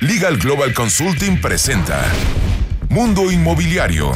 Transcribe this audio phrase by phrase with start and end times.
[0.00, 2.04] Legal Global Consulting presenta
[2.90, 4.12] Mundo Inmobiliario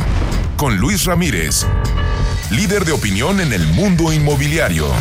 [0.59, 1.65] con Luis Ramírez,
[2.51, 4.93] líder de opinión en el mundo inmobiliario.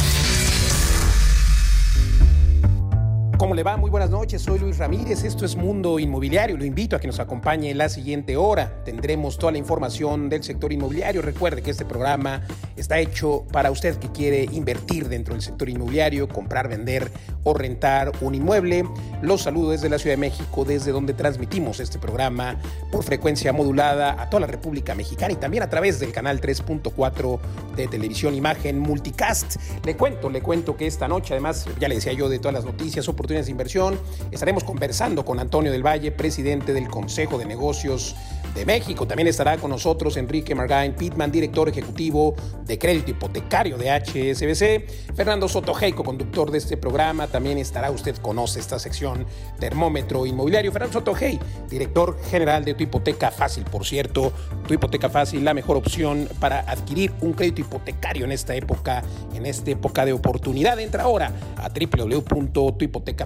[3.39, 3.78] ¿Cómo le va?
[3.78, 7.22] Muy buenas noches, soy Luis Ramírez, esto es Mundo Inmobiliario, lo invito a que nos
[7.22, 11.86] acompañe en la siguiente hora, tendremos toda la información del sector inmobiliario, recuerde que este
[11.86, 12.41] programa
[12.76, 17.09] está hecho para usted que quiere invertir dentro del sector inmobiliario, comprar, vender
[17.45, 18.84] o rentar un inmueble.
[19.22, 22.58] Los saludo desde la Ciudad de México, desde donde transmitimos este programa
[22.92, 27.40] por frecuencia modulada a toda la República Mexicana y también a través del canal 3.4
[27.76, 29.56] de televisión imagen multicast.
[29.86, 32.66] Le cuento, le cuento que esta noche, además, ya le decía yo de todas las
[32.66, 34.00] noticias, de inversión.
[34.32, 38.16] Estaremos conversando con Antonio del Valle, presidente del Consejo de Negocios
[38.59, 39.08] de México.
[39.08, 45.16] También estará con nosotros Enrique Margain Pitman, director ejecutivo de crédito hipotecario de HSBC.
[45.16, 47.27] Fernando Sotogeico, conductor de este programa.
[47.27, 49.26] También estará, usted conoce esta sección,
[49.59, 50.73] termómetro inmobiliario.
[50.73, 53.64] Fernando Sotogey, director general de Tu Hipoteca Fácil.
[53.64, 54.34] Por cierto,
[54.67, 59.03] Tu Hipoteca Fácil, la mejor opción para adquirir un crédito hipotecario en esta época,
[59.34, 60.80] en esta época de oportunidad.
[60.80, 63.25] Entra ahora a www.tuhipoteca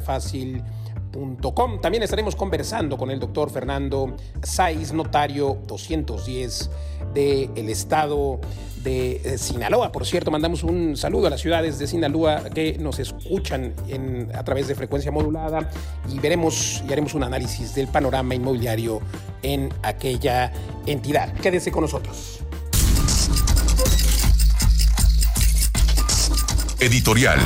[1.13, 1.79] fácil.com.
[1.79, 6.69] También estaremos conversando con el doctor Fernando Saiz, notario 210
[7.13, 8.39] del estado
[8.83, 9.91] de eh, Sinaloa.
[9.91, 13.73] Por cierto, mandamos un saludo a las ciudades de Sinaloa que nos escuchan
[14.33, 15.69] a través de frecuencia modulada
[16.09, 18.99] y veremos y haremos un análisis del panorama inmobiliario
[19.41, 20.51] en aquella
[20.85, 21.33] entidad.
[21.35, 22.39] Quédese con nosotros.
[26.79, 27.39] Editorial.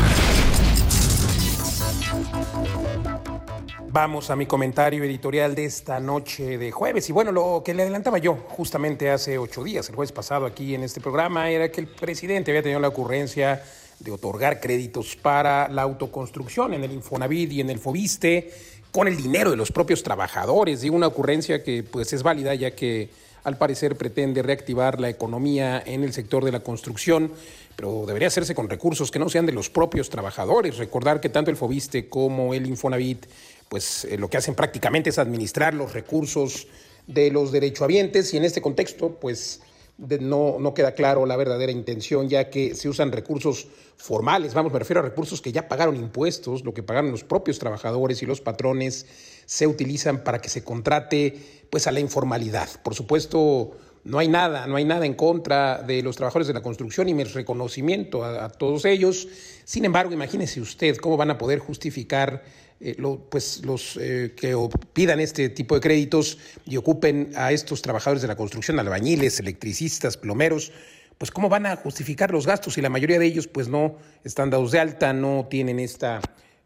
[4.00, 7.10] Vamos a mi comentario editorial de esta noche de jueves.
[7.10, 10.76] Y bueno, lo que le adelantaba yo justamente hace ocho días, el jueves pasado aquí
[10.76, 13.64] en este programa, era que el presidente había tenido la ocurrencia
[14.00, 18.52] de otorgar créditos para la autoconstrucción en el Infonavit y en el Fobiste
[18.92, 20.82] con el dinero de los propios trabajadores.
[20.82, 23.10] Digo, una ocurrencia que pues es válida ya que
[23.46, 27.32] al parecer pretende reactivar la economía en el sector de la construcción,
[27.78, 30.78] pero debería hacerse con recursos que no sean de los propios trabajadores.
[30.78, 33.26] Recordar que tanto el Fobiste como el Infonavit
[33.70, 36.68] pues eh, lo que hacen prácticamente es administrar los recursos
[37.06, 39.62] de los derechohabientes y en este contexto pues
[39.98, 44.80] no, no queda claro la verdadera intención ya que se usan recursos formales, vamos, me
[44.80, 48.42] refiero a recursos que ya pagaron impuestos, lo que pagaron los propios trabajadores y los
[48.42, 49.08] patrones
[49.46, 52.70] se utilizan para que se contrate pues a la informalidad.
[52.84, 53.72] Por supuesto,
[54.04, 57.16] no hay nada, no hay nada en contra de los trabajadores de la construcción y
[57.16, 59.28] mi reconocimiento a, a todos ellos.
[59.66, 62.44] Sin embargo, imagínese usted cómo van a poder justificar
[62.80, 62.96] eh,
[63.30, 64.56] pues los eh, que
[64.94, 70.16] pidan este tipo de créditos y ocupen a estos trabajadores de la construcción, albañiles, electricistas,
[70.16, 70.72] plomeros,
[71.18, 74.52] pues cómo van a justificar los gastos y la mayoría de ellos pues no están
[74.52, 76.22] dados de alta, no tienen esta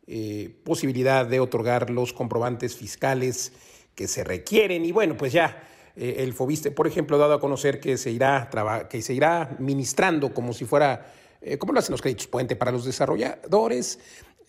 [0.05, 3.53] eh, posibilidad de otorgar los comprobantes fiscales
[3.95, 4.83] que se requieren.
[4.83, 5.63] Y bueno, pues ya
[5.95, 8.49] el FOBISTE, por ejemplo, ha dado a conocer que se irá,
[8.89, 11.13] que se irá ministrando como si fuera,
[11.59, 13.99] como lo hacen los créditos puente para los desarrolladores,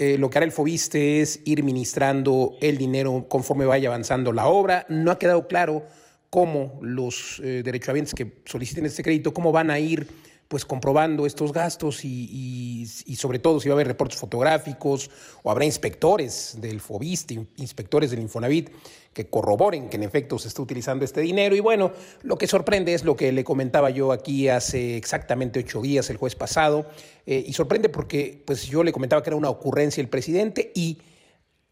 [0.03, 4.47] eh, lo que hará el FOBISTE es ir ministrando el dinero conforme vaya avanzando la
[4.47, 4.85] obra.
[4.89, 5.85] No ha quedado claro
[6.29, 10.09] cómo los eh, derechohabientes que soliciten este crédito, cómo van a ir
[10.53, 12.87] pues comprobando estos gastos y,
[13.17, 15.11] sobre todo si va a haber reportes fotográficos
[15.43, 18.69] o habrá inspectores del FOBISTE, inspectores del Infonavit
[19.15, 21.57] que corroboren que en efecto se está utilizando este dinero.
[21.57, 25.81] Y bueno, lo que sorprende es lo que le comentaba yo aquí hace exactamente ocho
[25.81, 26.85] días, el jueves pasado,
[27.25, 30.99] eh, y sorprende porque pues yo le comentaba que era una ocurrencia el presidente y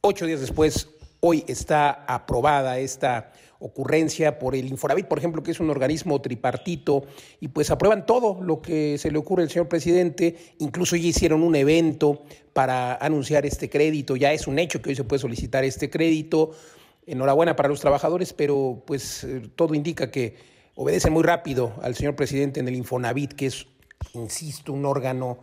[0.01, 0.89] ocho días después,
[1.21, 3.31] hoy está aprobada esta
[3.61, 7.05] ocurrencia por el Infonavit, por ejemplo, que es un organismo tripartito,
[7.39, 11.43] y pues aprueban todo lo que se le ocurre al señor presidente, incluso ya hicieron
[11.43, 12.23] un evento
[12.53, 16.51] para anunciar este crédito, ya es un hecho que hoy se puede solicitar este crédito.
[17.07, 20.37] Enhorabuena para los trabajadores, pero pues eh, todo indica que
[20.75, 23.67] obedecen muy rápido al señor presidente en el Infonavit, que es,
[24.15, 25.39] insisto, un órgano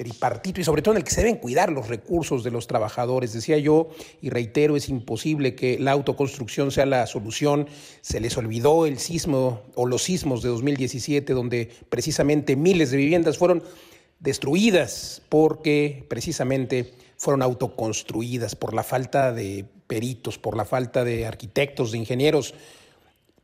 [0.00, 3.34] tripartito y sobre todo en el que se deben cuidar los recursos de los trabajadores.
[3.34, 3.90] Decía yo
[4.22, 7.68] y reitero, es imposible que la autoconstrucción sea la solución.
[8.00, 13.36] Se les olvidó el sismo o los sismos de 2017, donde precisamente miles de viviendas
[13.36, 13.62] fueron
[14.20, 21.92] destruidas porque precisamente fueron autoconstruidas por la falta de peritos, por la falta de arquitectos,
[21.92, 22.54] de ingenieros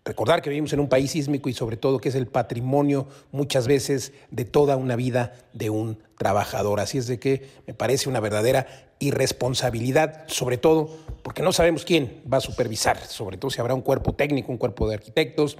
[0.07, 3.67] Recordar que vivimos en un país sísmico y sobre todo que es el patrimonio muchas
[3.67, 6.79] veces de toda una vida de un trabajador.
[6.79, 8.69] Así es de que me parece una verdadera
[9.01, 13.81] irresponsabilidad, sobre todo porque no sabemos quién va a supervisar, sobre todo si habrá un
[13.81, 15.59] cuerpo técnico, un cuerpo de arquitectos.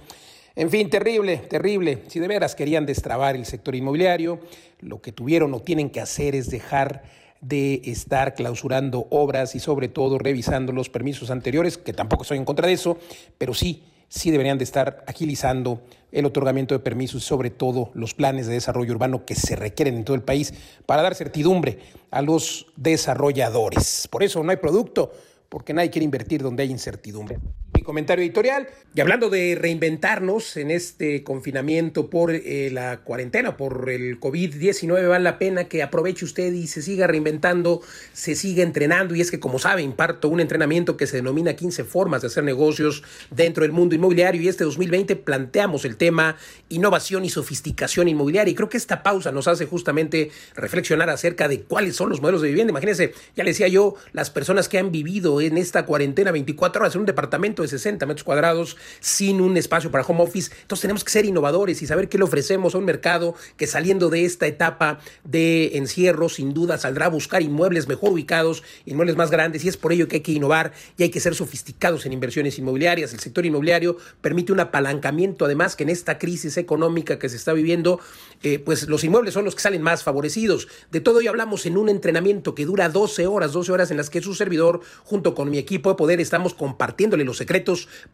[0.55, 2.05] En fin, terrible, terrible.
[2.07, 4.39] Si de veras querían destrabar el sector inmobiliario,
[4.79, 7.03] lo que tuvieron o tienen que hacer es dejar
[7.41, 12.45] de estar clausurando obras y sobre todo revisando los permisos anteriores, que tampoco estoy en
[12.45, 12.97] contra de eso,
[13.39, 15.83] pero sí, sí deberían de estar agilizando
[16.13, 19.97] el otorgamiento de permisos y sobre todo los planes de desarrollo urbano que se requieren
[19.97, 20.55] en todo el país
[20.87, 21.79] para dar certidumbre
[22.11, 24.09] a los desarrolladores.
[24.11, 25.13] Por eso no hay producto,
[25.49, 27.39] porque nadie quiere invertir donde hay incertidumbre
[27.83, 28.69] comentario editorial.
[28.95, 35.25] Y hablando de reinventarnos en este confinamiento por eh, la cuarentena, por el COVID-19, vale
[35.25, 37.83] la pena que aproveche usted y se siga reinventando,
[38.13, 39.15] se siga entrenando.
[39.15, 42.45] Y es que, como sabe, imparto un entrenamiento que se denomina 15 formas de hacer
[42.45, 44.41] negocios dentro del mundo inmobiliario.
[44.41, 46.37] Y este 2020 planteamos el tema
[46.69, 48.53] innovación y sofisticación inmobiliaria.
[48.53, 52.43] Y creo que esta pausa nos hace justamente reflexionar acerca de cuáles son los modelos
[52.43, 52.71] de vivienda.
[52.71, 56.95] Imagínense, ya le decía yo, las personas que han vivido en esta cuarentena 24 horas
[56.95, 60.53] en un departamento de 60 metros cuadrados sin un espacio para home office.
[60.63, 64.11] Entonces tenemos que ser innovadores y saber qué le ofrecemos a un mercado que saliendo
[64.11, 69.31] de esta etapa de encierro, sin duda saldrá a buscar inmuebles mejor ubicados, inmuebles más
[69.31, 72.13] grandes y es por ello que hay que innovar y hay que ser sofisticados en
[72.13, 73.13] inversiones inmobiliarias.
[73.13, 77.53] El sector inmobiliario permite un apalancamiento, además que en esta crisis económica que se está
[77.53, 78.01] viviendo,
[78.43, 80.69] eh, pues los inmuebles son los que salen más favorecidos.
[80.91, 84.11] De todo ello hablamos en un entrenamiento que dura 12 horas, 12 horas en las
[84.11, 87.56] que su servidor, junto con mi equipo de poder, estamos compartiéndole los secretos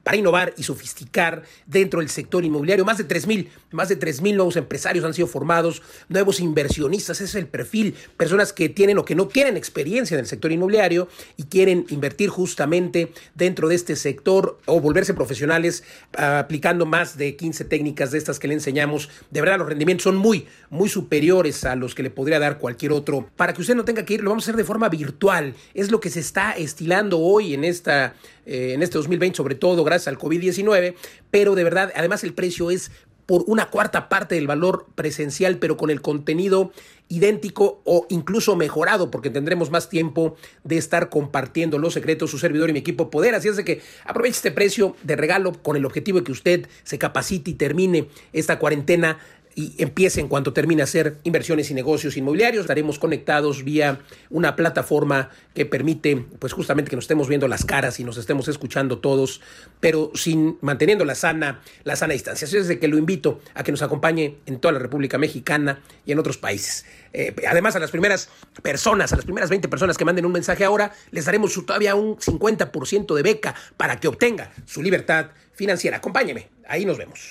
[0.03, 2.85] para innovar y sofisticar dentro del sector inmobiliario.
[2.85, 7.35] Más de 3.000, más de 3.000 nuevos empresarios han sido formados, nuevos inversionistas, ese es
[7.35, 11.45] el perfil, personas que tienen o que no tienen experiencia en el sector inmobiliario y
[11.45, 15.85] quieren invertir justamente dentro de este sector o volverse profesionales
[16.17, 19.09] aplicando más de 15 técnicas de estas que le enseñamos.
[19.31, 22.93] De verdad, los rendimientos son muy, muy superiores a los que le podría dar cualquier
[22.93, 23.29] otro.
[23.37, 25.55] Para que usted no tenga que ir, lo vamos a hacer de forma virtual.
[25.75, 29.85] Es lo que se está estilando hoy en esta eh, en este 2020, sobre todo
[29.85, 30.95] gracias al COVID-19,
[31.31, 32.91] pero de verdad, además el precio es
[33.27, 36.73] por una cuarta parte del valor presencial, pero con el contenido
[37.09, 42.71] idéntico o incluso mejorado, porque tendremos más tiempo de estar compartiendo los secretos, su servidor
[42.71, 43.35] y mi equipo poder.
[43.35, 46.69] Así es de que aproveche este precio de regalo con el objetivo de que usted
[46.85, 49.19] se capacite y termine esta cuarentena
[49.55, 52.63] y empiece en cuanto termine a hacer inversiones y negocios inmobiliarios.
[52.63, 54.01] Estaremos conectados vía
[54.31, 58.49] una plataforma que permite, pues justamente que nos estemos viendo las caras y nos estemos
[58.49, 59.41] escuchando todos,
[59.81, 62.47] pero sin manteniendo la sana, la sana distancia.
[62.47, 65.81] Así es de que lo invito a que nos acompañe en toda la República Mexicana
[66.07, 66.85] y en otros países.
[67.13, 68.29] Eh, además, a las primeras
[68.63, 72.17] personas, a las primeras 20 personas que manden un mensaje ahora, les daremos todavía un
[72.17, 75.99] 50% de beca para que obtenga su libertad financiera.
[75.99, 77.29] Acompáñeme, ahí nos vemos.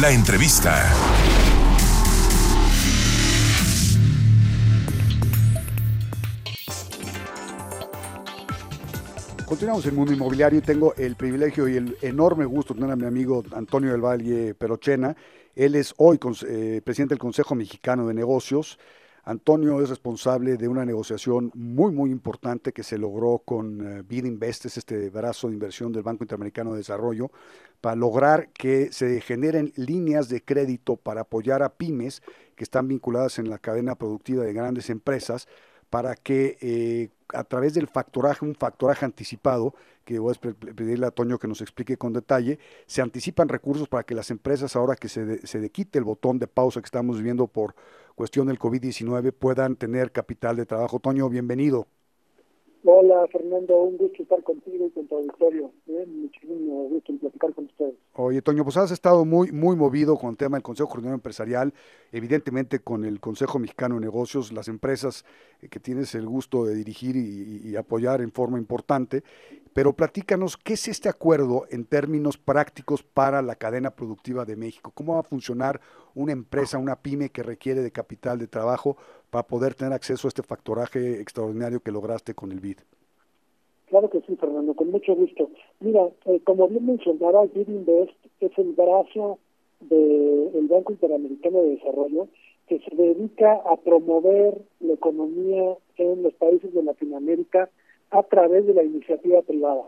[0.00, 0.90] La entrevista.
[9.44, 12.96] Continuamos en mundo inmobiliario y tengo el privilegio y el enorme gusto de tener a
[12.96, 15.14] mi amigo Antonio del Valle Perochena.
[15.54, 16.18] Él es hoy
[16.48, 18.78] eh, presidente del Consejo Mexicano de Negocios.
[19.24, 24.24] Antonio es responsable de una negociación muy, muy importante que se logró con uh, Bid
[24.24, 27.30] Invest, este brazo de inversión del Banco Interamericano de Desarrollo,
[27.80, 32.20] para lograr que se generen líneas de crédito para apoyar a pymes
[32.56, 35.46] que están vinculadas en la cadena productiva de grandes empresas,
[35.92, 39.74] para que eh, a través del factoraje, un factoraje anticipado,
[40.06, 44.02] que voy a pedirle a Toño que nos explique con detalle, se anticipan recursos para
[44.02, 47.46] que las empresas, ahora que se, se quite el botón de pausa que estamos viviendo
[47.46, 47.74] por
[48.14, 50.98] cuestión del COVID-19, puedan tener capital de trabajo.
[50.98, 51.86] Toño, bienvenido.
[52.84, 55.70] Hola Fernando, un gusto estar contigo y con tu auditorio.
[55.86, 57.94] Muchísimo gusto en platicar con ustedes.
[58.14, 61.72] Oye, Toño, pues has estado muy, muy movido con el tema del Consejo Coordinador Empresarial,
[62.10, 65.24] evidentemente con el Consejo Mexicano de Negocios, las empresas
[65.60, 69.22] eh, que tienes el gusto de dirigir y, apoyar en forma importante.
[69.74, 74.92] Pero platícanos, ¿qué es este acuerdo en términos prácticos para la cadena productiva de México?
[74.94, 75.80] ¿Cómo va a funcionar
[76.14, 78.96] una empresa, una pyme que requiere de capital de trabajo
[79.30, 82.78] para poder tener acceso a este factoraje extraordinario que lograste con el BID.
[83.88, 85.50] Claro que sí, Fernando, con mucho gusto.
[85.80, 89.38] Mira, eh, como bien mencionaba, BID Invest es el brazo
[89.80, 92.28] del Banco Interamericano de Desarrollo
[92.68, 97.70] que se dedica a promover la economía en los países de Latinoamérica
[98.12, 99.84] a través de la iniciativa privada.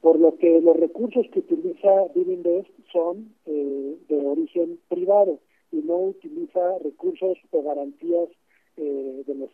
[0.00, 5.38] Por lo que los recursos que utiliza BID Invest son eh, de origen privado
[5.70, 8.28] y no utiliza recursos o garantías
[8.76, 9.50] eh, de los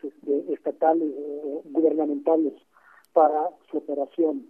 [0.51, 1.13] estatales
[1.45, 2.55] o gubernamentales
[3.13, 4.47] para su operación.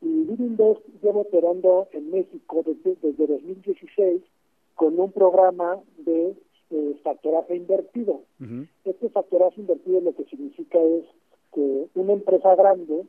[0.00, 0.56] Y Living
[1.02, 4.22] lleva operando en México desde, desde 2016
[4.74, 6.34] con un programa de
[6.70, 8.22] eh, factoraje invertido.
[8.84, 11.04] Este factoraje invertido lo que significa es
[11.54, 13.04] que una empresa grande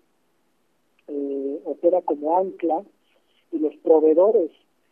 [1.08, 2.84] eh, opera como ancla
[3.52, 4.52] y los proveedores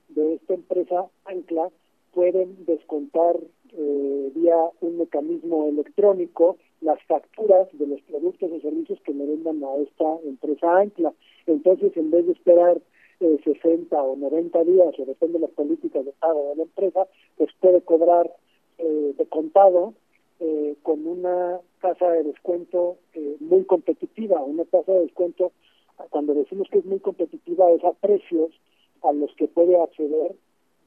[0.10, 1.70] de esta empresa ancla
[2.14, 3.40] pueden descontar
[3.74, 9.64] eh, vía un mecanismo electrónico las facturas de los productos y servicios que le vendan
[9.64, 11.14] a esta empresa ancla.
[11.46, 12.82] Entonces, en vez de esperar
[13.20, 17.08] eh, 60 o 90 días, o depende de las políticas de pago de la empresa,
[17.38, 18.32] pues puede cobrar
[18.80, 19.94] eh, de contado
[20.40, 25.52] eh, con una tasa de descuento eh, muy competitiva, una tasa de descuento,
[26.10, 28.52] cuando decimos que es muy competitiva, es a precios
[29.04, 30.36] a los que puede acceder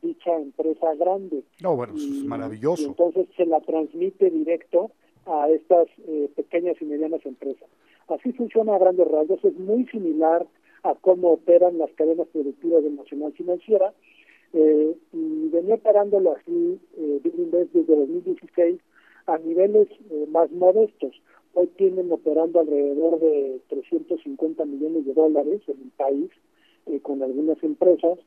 [0.03, 1.43] dicha empresa grande.
[1.63, 2.83] No, bueno, eso es maravilloso.
[2.83, 4.91] Y entonces se la transmite directo
[5.27, 7.69] a estas eh, pequeñas y medianas empresas.
[8.09, 10.47] Así funciona a grandes rasgos, es muy similar
[10.83, 13.95] a cómo operan las cadenas productivas de Nacional Financiera,
[14.53, 18.79] eh, y venía operándolo así eh, desde 2016
[19.27, 21.15] a niveles eh, más modestos.
[21.55, 26.31] Hoy tienen operando alrededor de 350 millones de dólares en el país
[26.87, 28.19] eh, con algunas empresas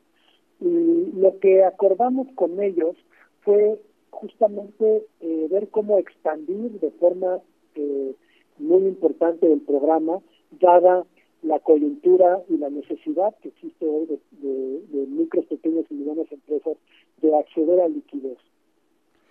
[0.60, 2.96] y lo que acordamos con ellos
[3.42, 7.40] fue justamente eh, ver cómo expandir de forma
[7.76, 8.16] eh,
[8.58, 10.20] muy importante el programa,
[10.60, 11.06] dada
[11.44, 16.78] la coyuntura y la necesidad que existe hoy de, de, micros, pequeñas y medianas empresas
[17.22, 18.40] de acceder a liquidez.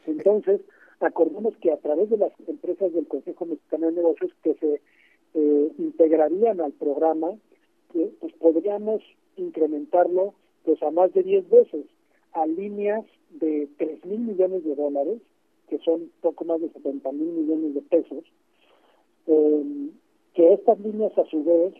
[0.06, 0.60] Entonces,
[1.00, 4.80] acordamos que a través de las empresas del Consejo Mexicano de Negocios que se
[5.34, 7.32] eh, integrarían al programa,
[7.92, 9.02] pues podríamos
[9.36, 10.34] incrementarlo
[10.64, 11.86] pues a más de 10 veces,
[12.32, 15.20] a líneas de 3 mil millones de dólares,
[15.68, 18.24] que son poco más de 70 mil millones de pesos,
[19.26, 19.90] eh,
[20.34, 21.74] que estas líneas a su vez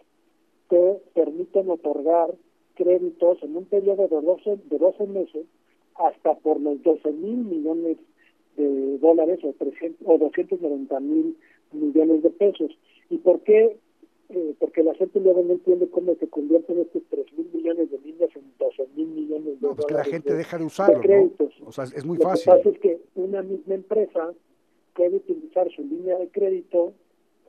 [0.68, 2.34] te permiten otorgar
[2.74, 5.46] créditos en un periodo de 12, de 12 meses
[5.94, 7.98] hasta por los 12 mil millones
[8.56, 11.36] de dólares o, 300, o 290 mil
[11.72, 12.70] millones de pesos.
[13.10, 13.76] ¿Y por qué?
[14.28, 17.98] Eh, porque la gente luego no entiende cómo se convierten estos 3 mil millones de
[17.98, 19.86] líneas en 12 mil millones de no, pues dólares.
[19.86, 21.54] que la gente de, deja de usarlo, de créditos.
[21.60, 21.68] ¿no?
[21.68, 22.52] O sea, es muy Lo fácil.
[22.52, 24.32] Lo que pasa es que una misma empresa
[24.94, 26.92] puede utilizar su línea de crédito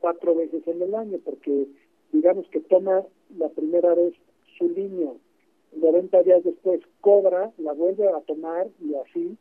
[0.02, 1.66] cuatro veces en el año, porque
[2.12, 3.04] digamos que toma
[3.38, 4.14] la primera vez
[4.58, 5.12] su línea,
[5.76, 9.36] 90 días después cobra, la vuelve a tomar y así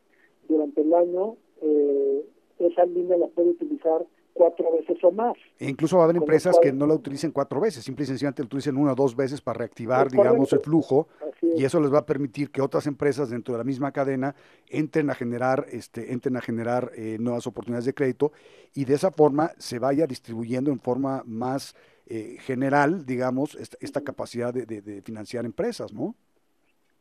[0.47, 2.25] durante el año eh,
[2.59, 5.33] esa línea la puede utilizar cuatro veces o más.
[5.59, 8.07] E incluso va a haber empresas cual- que no la utilicen cuatro veces, simple y
[8.07, 11.07] sencillamente la utilicen una o dos veces para reactivar, digamos, el flujo,
[11.41, 11.59] es.
[11.59, 14.35] y eso les va a permitir que otras empresas dentro de la misma cadena
[14.69, 18.31] entren a generar, este, entren a generar eh, nuevas oportunidades de crédito,
[18.75, 24.01] y de esa forma se vaya distribuyendo en forma más eh, general, digamos, esta, esta
[24.01, 26.13] capacidad de, de- de financiar empresas, ¿no?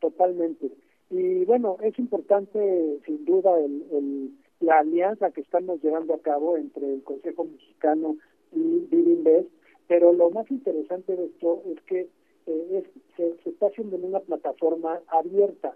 [0.01, 0.71] Totalmente.
[1.11, 6.57] Y bueno, es importante sin duda el, el- la alianza que estamos llevando a cabo
[6.57, 8.17] entre el Consejo Mexicano
[8.53, 9.49] y Birinvest,
[9.87, 12.09] pero lo más interesante de esto es que
[12.47, 12.85] eh, es,
[13.17, 15.75] se, se está haciendo en una plataforma abierta,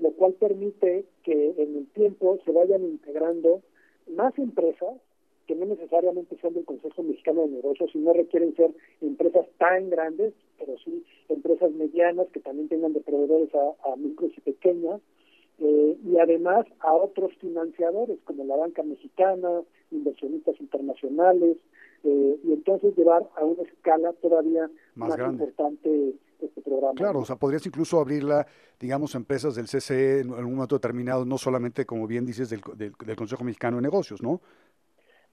[0.00, 3.62] lo cual permite que en el tiempo se vayan integrando
[4.08, 4.96] más empresas
[5.46, 9.90] que no necesariamente son del Consejo Mexicano de Negocios y no requieren ser empresas tan
[9.90, 15.00] grandes, pero sí empresas medianas que también tengan de proveedores a, a micros y pequeñas,
[15.58, 21.56] eh, y además a otros financiadores como la banca mexicana, inversionistas internacionales,
[22.04, 25.44] eh, y entonces llevar a una escala todavía Más más, grande.
[25.44, 26.94] importante este programa.
[26.94, 28.46] Claro, o sea, podrías incluso abrirla,
[28.78, 32.60] digamos, a empresas del CCE en algún momento determinado, no solamente, como bien dices, del,
[32.76, 34.40] del, del Consejo Mexicano de Negocios, ¿no?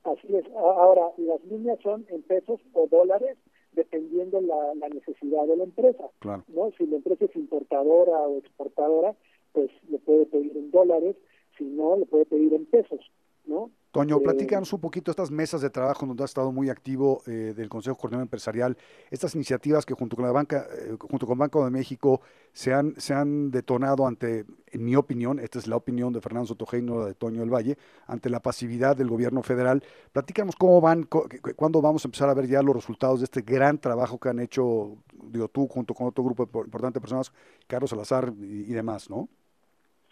[0.03, 0.45] Así es.
[0.55, 3.37] Ahora, las líneas son en pesos o dólares,
[3.73, 6.03] dependiendo la, la necesidad de la empresa.
[6.19, 6.43] Claro.
[6.47, 6.71] ¿no?
[6.77, 9.15] Si la empresa es importadora o exportadora,
[9.53, 11.15] pues le puede pedir en dólares,
[11.57, 12.99] si no, le puede pedir en pesos,
[13.45, 13.71] ¿no?
[13.91, 17.53] Toño, Eh, platícanos un poquito estas mesas de trabajo donde has estado muy activo eh,
[17.55, 18.75] del Consejo Coordinador Empresarial,
[19.11, 22.21] estas iniciativas que junto con la banca, eh, junto con Banco de México
[22.53, 26.47] se han, se han detonado ante, en mi opinión, esta es la opinión de Fernando
[26.47, 29.83] Sotojeino, la de Toño del Valle, ante la pasividad del gobierno federal.
[30.11, 33.25] Platícanos cómo van, cu- cu- cuándo vamos a empezar a ver ya los resultados de
[33.25, 37.31] este gran trabajo que han hecho, digo tú, junto con otro grupo de importantes personas,
[37.67, 39.29] Carlos Salazar y, y demás, ¿no?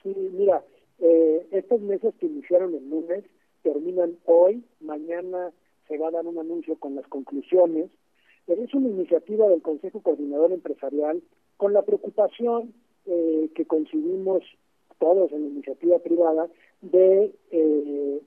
[0.03, 0.63] Sí, mira,
[1.00, 3.24] eh, estas mesas que iniciaron el lunes
[3.63, 5.51] terminan hoy, mañana
[5.88, 7.89] se va a dar un anuncio con las conclusiones,
[8.46, 11.22] pero es una iniciativa del Consejo Coordinador Empresarial
[11.58, 12.74] con la preocupación
[13.05, 14.43] eh, que concibimos
[15.00, 16.48] todos en la iniciativa privada
[16.81, 18.22] de, eh,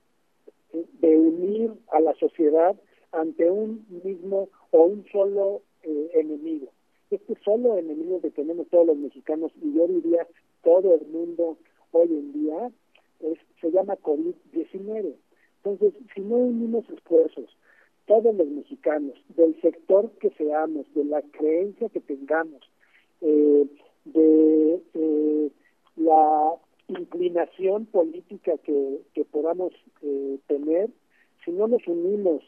[0.72, 2.76] de unir a la sociedad
[3.12, 6.68] ante un mismo o un solo eh, enemigo.
[7.10, 10.26] Este solo enemigo que tenemos todos los mexicanos y yo diría
[10.64, 11.58] todo el mundo
[11.92, 12.70] hoy en día
[13.20, 15.14] es, se llama COVID-19.
[15.62, 17.56] Entonces, si no unimos esfuerzos,
[18.06, 22.62] todos los mexicanos, del sector que seamos, de la creencia que tengamos,
[23.20, 23.66] eh,
[24.04, 25.50] de eh,
[25.96, 26.54] la
[26.88, 30.90] inclinación política que, podamos eh, tener,
[31.44, 32.42] si no nos unimos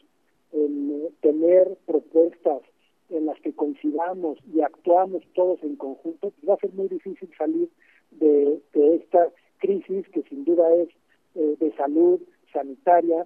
[0.51, 2.61] en eh, tener propuestas
[3.09, 7.29] en las que coincidamos y actuamos todos en conjunto, pues va a ser muy difícil
[7.37, 7.69] salir
[8.11, 10.89] de, esta crisis que sin duda es
[11.35, 12.19] eh, de salud
[12.51, 13.25] sanitaria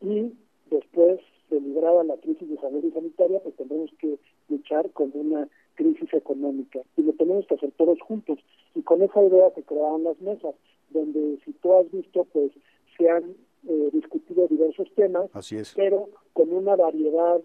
[0.00, 0.32] y
[0.70, 1.20] después
[1.50, 6.12] de librada la crisis de salud y sanitaria, pues tendremos que luchar con una crisis
[6.12, 8.38] económica y lo tenemos que hacer todos juntos.
[8.74, 10.54] Y con esa idea se crearon las mesas,
[10.90, 12.52] donde si tú has visto, pues
[12.96, 13.34] se han
[13.66, 15.72] eh, discutido diversos temas, Así es.
[15.74, 17.40] pero con una variedad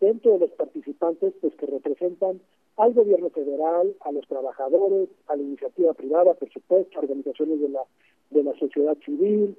[0.00, 2.40] dentro de los participantes pues que representan
[2.78, 7.68] al gobierno federal, a los trabajadores, a la iniciativa privada, por supuesto, a organizaciones de
[7.68, 7.82] la
[8.30, 9.56] de la sociedad civil,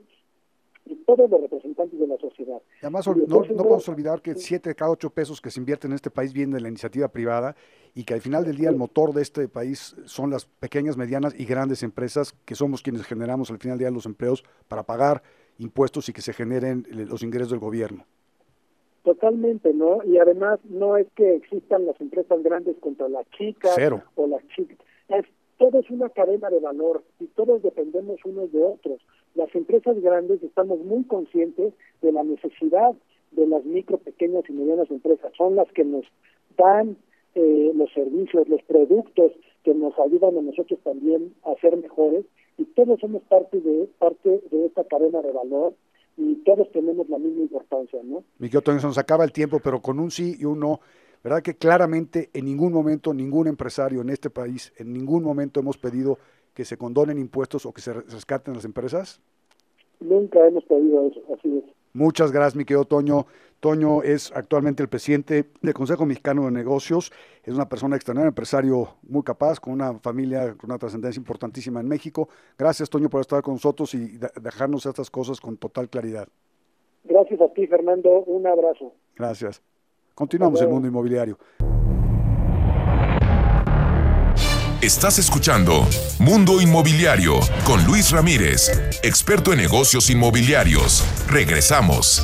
[0.90, 2.62] y todos los representantes de la sociedad.
[2.82, 5.96] además, no, no, podemos olvidar que siete de cada ocho pesos que se invierten en
[5.96, 7.56] este país vienen de la iniciativa privada
[7.94, 11.36] y que al final del día el motor de este país son las pequeñas, medianas
[11.38, 15.22] y grandes empresas que somos quienes generamos al final del día los empleos para pagar
[15.60, 18.06] impuestos y que se generen los ingresos del gobierno.
[19.10, 20.04] Totalmente, ¿no?
[20.06, 23.76] Y además no es que existan las empresas grandes contra las chicas
[24.14, 24.78] o las chicas.
[25.08, 25.26] Es,
[25.58, 29.02] todo es una cadena de valor y todos dependemos unos de otros.
[29.34, 31.74] Las empresas grandes estamos muy conscientes
[32.04, 32.94] de la necesidad
[33.32, 35.34] de las micro, pequeñas y medianas empresas.
[35.36, 36.06] Son las que nos
[36.56, 36.96] dan
[37.34, 39.32] eh, los servicios, los productos
[39.64, 42.26] que nos ayudan a nosotros también a ser mejores
[42.60, 45.74] y todos somos parte de parte de esta cadena de valor
[46.20, 48.24] y todos tenemos la misma importancia, ¿no?
[48.40, 50.82] Miguel Toño, se nos acaba el tiempo, pero con un sí y un no,
[51.24, 55.78] ¿verdad que claramente en ningún momento ningún empresario en este país, en ningún momento hemos
[55.78, 56.18] pedido
[56.54, 59.22] que se condonen impuestos o que se rescaten las empresas?
[60.02, 61.79] Nunca hemos pedido eso, así es.
[61.94, 63.26] Muchas gracias, mi querido Toño.
[63.60, 67.12] Toño es actualmente el presidente del Consejo Mexicano de Negocios.
[67.44, 71.88] Es una persona extraordinaria, empresario muy capaz, con una familia con una trascendencia importantísima en
[71.88, 72.30] México.
[72.58, 76.28] Gracias, Toño, por estar con nosotros y dejarnos estas cosas con total claridad.
[77.04, 78.10] Gracias a ti, Fernando.
[78.24, 78.94] Un abrazo.
[79.16, 79.62] Gracias.
[80.16, 81.38] Continuamos el mundo inmobiliario.
[84.82, 85.86] Estás escuchando
[86.20, 88.72] Mundo Inmobiliario con Luis Ramírez,
[89.04, 91.04] experto en negocios inmobiliarios.
[91.28, 92.24] Regresamos.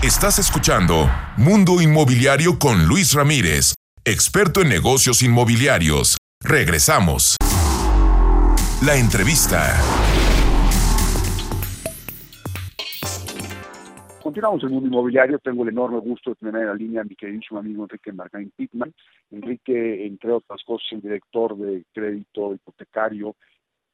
[0.00, 6.18] Estás escuchando Mundo Inmobiliario con Luis Ramírez, experto en negocios inmobiliarios.
[6.40, 7.36] Regresamos.
[8.80, 9.76] La entrevista.
[14.26, 15.38] Continuamos en el mundo inmobiliario.
[15.38, 18.50] Tengo el enorme gusto de tener en la línea a mi queridísimo amigo Enrique Margain
[18.56, 18.92] Pittman.
[19.30, 23.36] Enrique, entre otras cosas, el director de crédito hipotecario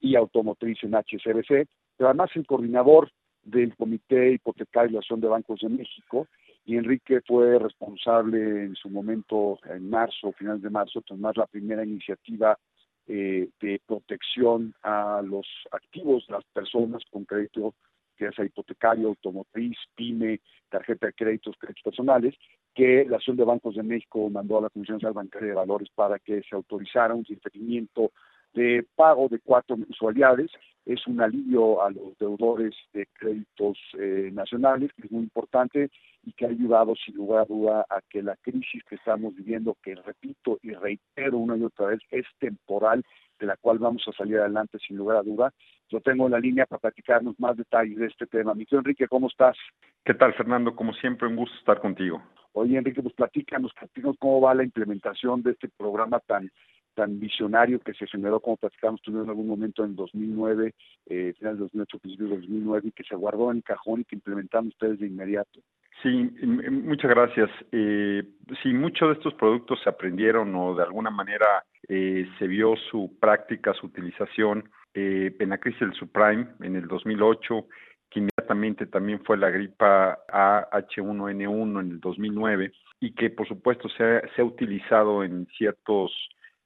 [0.00, 1.68] y automotriz en HCBC,
[1.98, 3.10] pero además el coordinador
[3.42, 6.26] del Comité Hipotecario y Acción de Bancos de México.
[6.64, 11.84] Y Enrique fue responsable en su momento, en marzo, finales de marzo, tomar la primera
[11.84, 12.58] iniciativa
[13.06, 17.74] eh, de protección a los activos de las personas con crédito
[18.18, 22.34] ya sea hipotecario, automotriz, pyme, tarjeta de créditos, créditos personales,
[22.74, 25.88] que la Asociación de Bancos de México mandó a la Comisión Nacional Bancaria de Valores
[25.94, 28.12] para que se autorizara un diferimiento
[28.54, 30.50] de pago de cuatro mensualidades.
[30.84, 35.90] Es un alivio a los deudores de créditos eh, nacionales, que es muy importante
[36.24, 39.76] y que ha ayudado sin lugar a duda a que la crisis que estamos viviendo,
[39.82, 43.04] que repito y reitero una y otra vez, es temporal,
[43.42, 45.52] de la cual vamos a salir adelante sin lugar a duda.
[45.88, 48.54] Yo tengo en la línea para platicarnos más detalles de este tema.
[48.54, 49.56] Mi Enrique, ¿cómo estás?
[50.04, 50.76] ¿Qué tal, Fernando?
[50.76, 52.22] Como siempre, un gusto estar contigo.
[52.52, 56.50] Oye, Enrique, pues platícanos, platícanos cómo va la implementación de este programa tan
[56.94, 60.74] tan visionario que se generó, como platicamos tuvimos en algún momento en 2009,
[61.06, 64.04] eh, final de 2008, principios de 2009, y que se guardó en el cajón y
[64.04, 65.58] que implementaron ustedes de inmediato.
[66.02, 66.30] Sí,
[66.70, 67.48] muchas gracias.
[67.72, 68.22] Eh,
[68.62, 73.18] sí, muchos de estos productos se aprendieron o de alguna manera eh, se vio su
[73.20, 77.66] práctica, su utilización eh, en la crisis del subprime en el 2008,
[78.10, 84.22] que inmediatamente también fue la gripa AH1N1 en el 2009 y que por supuesto se
[84.38, 86.12] ha, utilizado en ciertos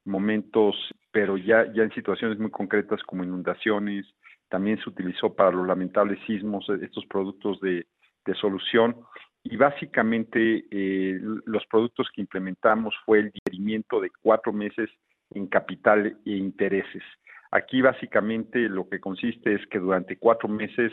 [0.05, 0.75] momentos,
[1.11, 4.05] pero ya, ya en situaciones muy concretas como inundaciones,
[4.49, 7.85] también se utilizó para los lamentables sismos estos productos de,
[8.25, 8.95] de solución.
[9.43, 14.89] Y básicamente eh, los productos que implementamos fue el diferimiento de cuatro meses
[15.31, 17.03] en capital e intereses.
[17.51, 20.91] Aquí básicamente lo que consiste es que durante cuatro meses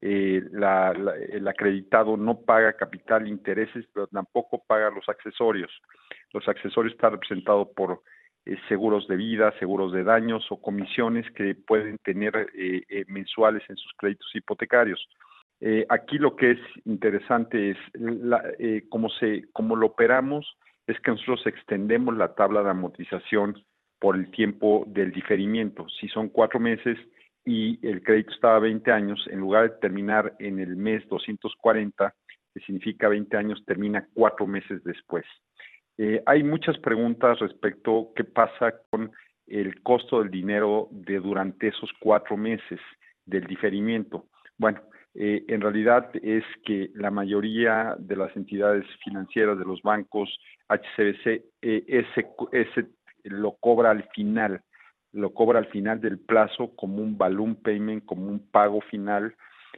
[0.00, 0.42] eh,
[1.32, 5.70] el acreditado no paga capital e intereses, pero tampoco paga los accesorios.
[6.32, 8.02] Los accesorios están representados por
[8.44, 12.50] eh, seguros de vida, seguros de daños o comisiones que pueden tener
[13.06, 15.08] mensuales en sus créditos hipotecarios.
[15.66, 21.00] Eh, aquí lo que es interesante es la, eh, cómo, se, cómo lo operamos, es
[21.00, 23.64] que nosotros extendemos la tabla de amortización
[24.04, 25.86] por el tiempo del diferimiento.
[25.98, 26.98] Si son cuatro meses
[27.42, 32.14] y el crédito estaba a 20 años, en lugar de terminar en el mes 240,
[32.52, 35.24] que significa 20 años, termina cuatro meses después.
[35.96, 39.10] Eh, hay muchas preguntas respecto a qué pasa con
[39.46, 42.80] el costo del dinero de durante esos cuatro meses
[43.24, 44.26] del diferimiento.
[44.58, 44.82] Bueno,
[45.14, 50.28] eh, en realidad es que la mayoría de las entidades financieras de los bancos
[50.68, 51.26] HCBC
[51.62, 52.86] eh, ese, ese
[53.24, 54.62] lo cobra al final,
[55.12, 59.34] lo cobra al final del plazo como un balloon payment, como un pago final.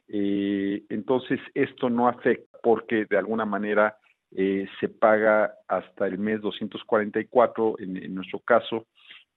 [0.09, 3.97] Eh, entonces esto no afecta porque de alguna manera
[4.81, 8.87] se paga hasta el mes 244 en, en nuestro caso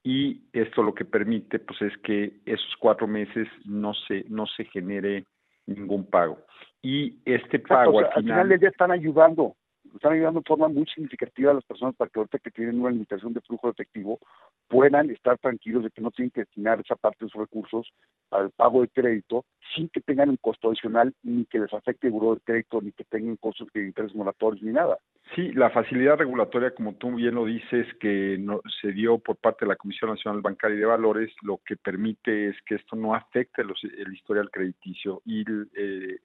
[0.04, 4.66] y esto lo que permite pues es que esos cuatro meses no se no se
[4.66, 5.26] genere
[5.66, 6.40] ningún pago
[6.82, 9.56] y este pago al, final, al están ayudando
[9.96, 12.92] están ayudando de forma muy significativa a las personas para que ahorita que tienen una
[12.92, 14.20] limitación de flujo de efectivo
[14.68, 17.92] puedan estar tranquilos de que no tienen que destinar esa parte de sus recursos
[18.32, 22.14] al pago de crédito sin que tengan un costo adicional ni que les afecte el
[22.14, 24.98] buro de crédito ni que tengan costos de interés moratorios ni nada.
[25.36, 29.66] Sí, la facilidad regulatoria, como tú bien lo dices, que no, se dio por parte
[29.66, 33.14] de la Comisión Nacional Bancaria y de Valores, lo que permite es que esto no
[33.14, 35.44] afecte los, el historial crediticio y
[35.76, 36.18] eh,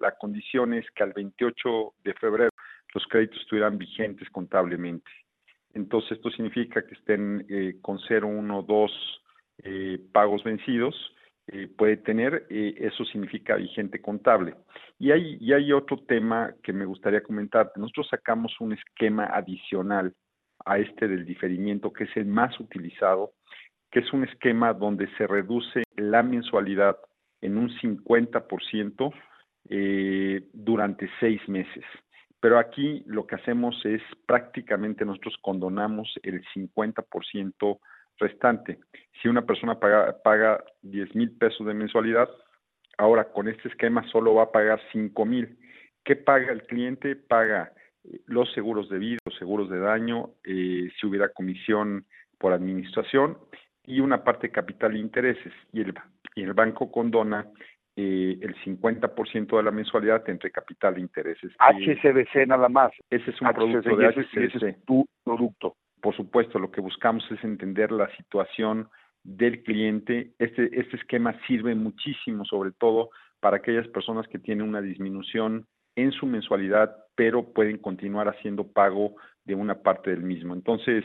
[0.00, 2.50] la condición es que al 28 de febrero
[2.94, 5.10] los créditos estuvieran vigentes contablemente.
[5.74, 9.20] Entonces, esto significa que estén eh, con 0, 1, 2
[10.12, 10.94] pagos vencidos,
[11.46, 14.54] eh, puede tener, eh, eso significa vigente contable.
[14.98, 17.70] Y hay, y hay otro tema que me gustaría comentar.
[17.76, 20.14] Nosotros sacamos un esquema adicional
[20.64, 23.32] a este del diferimiento, que es el más utilizado,
[23.90, 26.96] que es un esquema donde se reduce la mensualidad
[27.42, 29.12] en un 50%
[29.68, 31.84] eh, durante seis meses.
[32.44, 37.78] Pero aquí lo que hacemos es prácticamente nosotros condonamos el 50%
[38.18, 38.80] restante.
[39.22, 42.28] Si una persona paga, paga 10 mil pesos de mensualidad,
[42.98, 45.56] ahora con este esquema solo va a pagar 5 mil.
[46.04, 47.16] ¿Qué paga el cliente?
[47.16, 47.72] Paga
[48.04, 52.04] eh, los seguros de vida, los seguros de daño, eh, si hubiera comisión
[52.36, 53.38] por administración
[53.86, 55.54] y una parte de capital e intereses.
[55.72, 55.94] Y el,
[56.34, 57.46] y el banco condona
[57.96, 61.52] eh, el 50% de la mensualidad entre capital e intereses.
[61.58, 62.90] HCBC nada más.
[63.08, 64.36] Ese es un producto de HCBC.
[64.56, 65.76] Ese es tu producto.
[66.00, 68.88] Por supuesto, lo que buscamos es entender la situación
[69.22, 70.32] del cliente.
[70.38, 76.10] Este, este esquema sirve muchísimo, sobre todo para aquellas personas que tienen una disminución en
[76.12, 80.52] su mensualidad, pero pueden continuar haciendo pago de una parte del mismo.
[80.54, 81.04] Entonces,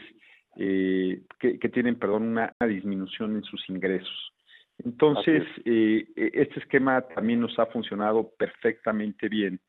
[0.57, 4.33] eh, que, que, tienen, perdón, una disminución en sus ingresos.
[4.83, 9.59] Entonces, eh, e, este esquema también nos ha funcionado perfectamente bien.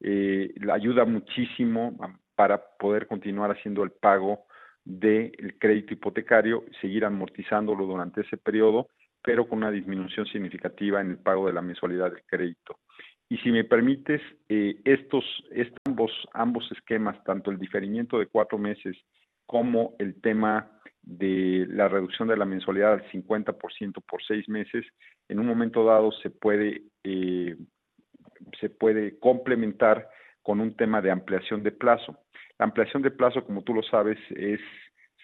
[0.00, 1.96] Eh, ayuda muchísimo
[2.34, 4.46] para poder continuar haciendo el pago
[4.84, 8.88] del crédito hipotecario, seguir amortizándolo durante ese periodo,
[9.22, 12.80] pero con una disminución significativa en el pago de la mensualidad del crédito.
[13.28, 18.58] Y si me permites, eh, estos, estos ambos, ambos esquemas, tanto el diferimiento de cuatro
[18.58, 18.96] meses
[19.46, 20.70] como el tema
[21.02, 24.86] de la reducción de la mensualidad al 50% por seis meses,
[25.28, 27.56] en un momento dado se puede, eh,
[28.60, 30.08] se puede complementar
[30.42, 32.18] con un tema de ampliación de plazo.
[32.58, 34.60] La ampliación de plazo, como tú lo sabes, es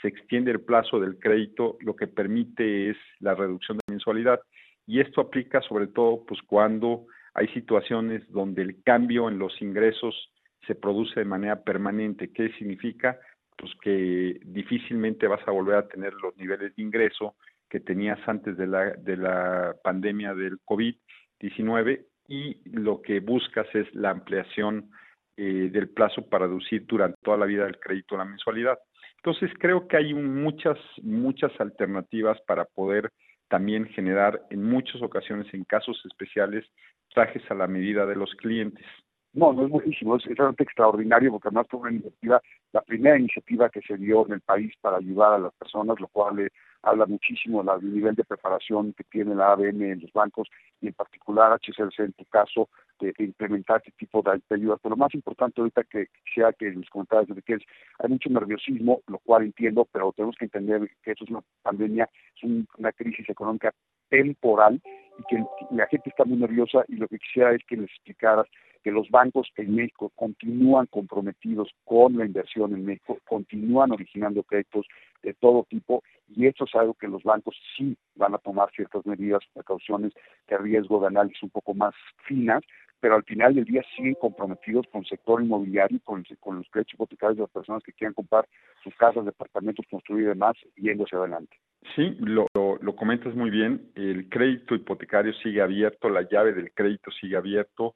[0.01, 4.41] se extiende el plazo del crédito, lo que permite es la reducción de mensualidad
[4.87, 10.33] y esto aplica sobre todo pues cuando hay situaciones donde el cambio en los ingresos
[10.67, 12.33] se produce de manera permanente.
[12.33, 13.19] ¿Qué significa?
[13.59, 17.35] Pues que difícilmente vas a volver a tener los niveles de ingreso
[17.69, 23.93] que tenías antes de la, de la pandemia del COVID-19 y lo que buscas es
[23.95, 24.91] la ampliación
[25.37, 28.79] eh, del plazo para reducir durante toda la vida del crédito la mensualidad.
[29.17, 33.11] Entonces creo que hay muchas, muchas alternativas para poder
[33.49, 36.65] también generar en muchas ocasiones, en casos especiales,
[37.13, 38.85] trajes a la medida de los clientes.
[39.33, 42.41] No, no es muchísimo, es, realmente extraordinario porque además fue una iniciativa,
[42.73, 46.09] la primera iniciativa que se dio en el país para ayudar a las personas, lo
[46.09, 46.51] cual eh,
[46.83, 50.49] habla muchísimo del nivel de preparación que tiene la ABM en los bancos
[50.81, 52.69] y en particular HCLC en tu caso
[53.01, 54.79] de, implementar este tipo de, ayudas.
[54.83, 57.63] Pero lo más importante ahorita que sea que en los comentarios de que es,
[57.99, 62.09] hay mucho nerviosismo, lo cual entiendo, pero tenemos que entender que esto es una pandemia,
[62.37, 63.73] es una crisis económica
[64.09, 64.81] temporal
[65.19, 68.47] y que la gente está muy nerviosa y lo que quisiera es que les explicaras
[68.89, 74.87] que los bancos en México continúan comprometidos con la inversión en México, continúan originando créditos
[75.23, 79.05] de todo tipo y eso es algo que los bancos sí van a tomar ciertas
[79.05, 80.15] medidas, precauciones
[80.49, 81.95] de riesgo de análisis un poco más
[82.27, 82.63] finas
[82.99, 86.95] pero al final del día siguen comprometidos con el sector inmobiliario con, con los créditos
[86.95, 88.49] hipotecarios de las personas que quieran comprar
[88.83, 91.57] sus casas, departamentos, construir y demás, yendo hacia adelante.
[91.95, 93.93] Sí, lo, lo, comentas muy bien.
[93.95, 97.95] El crédito hipotecario sigue abierto, la llave del crédito sigue abierto.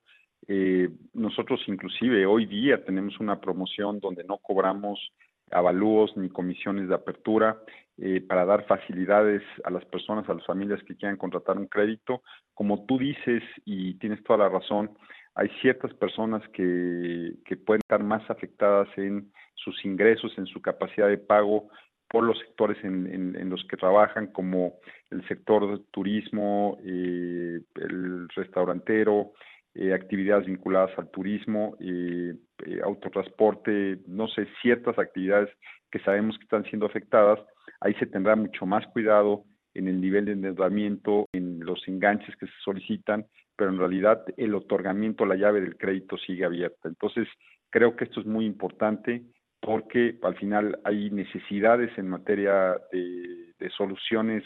[0.48, 5.12] Eh, nosotros inclusive hoy día tenemos una promoción donde no cobramos
[5.50, 7.58] avalúos ni comisiones de apertura
[7.98, 12.22] eh, para dar facilidades a las personas, a las familias que quieran contratar un crédito.
[12.54, 14.90] Como tú dices y tienes toda la razón,
[15.34, 21.08] hay ciertas personas que, que pueden estar más afectadas en sus ingresos, en su capacidad
[21.08, 21.68] de pago
[22.08, 24.74] por los sectores en, en, los que trabajan, como
[25.10, 29.32] el sector turismo, eh, el restaurantero,
[29.74, 32.34] eh, actividades vinculadas al turismo, eh,
[32.66, 35.48] eh, autotransporte, no sé, ciertas actividades
[35.90, 37.40] que sabemos que están siendo afectadas,
[37.80, 42.46] ahí se tendrá mucho más cuidado en el nivel de endeudamiento, en los enganches que
[42.46, 43.24] se solicitan,
[43.56, 46.88] pero en realidad el otorgamiento, la llave del crédito sigue abierta.
[46.88, 47.26] Entonces,
[47.70, 49.22] creo que esto es muy importante
[49.58, 54.44] porque al final hay necesidades en materia de, de soluciones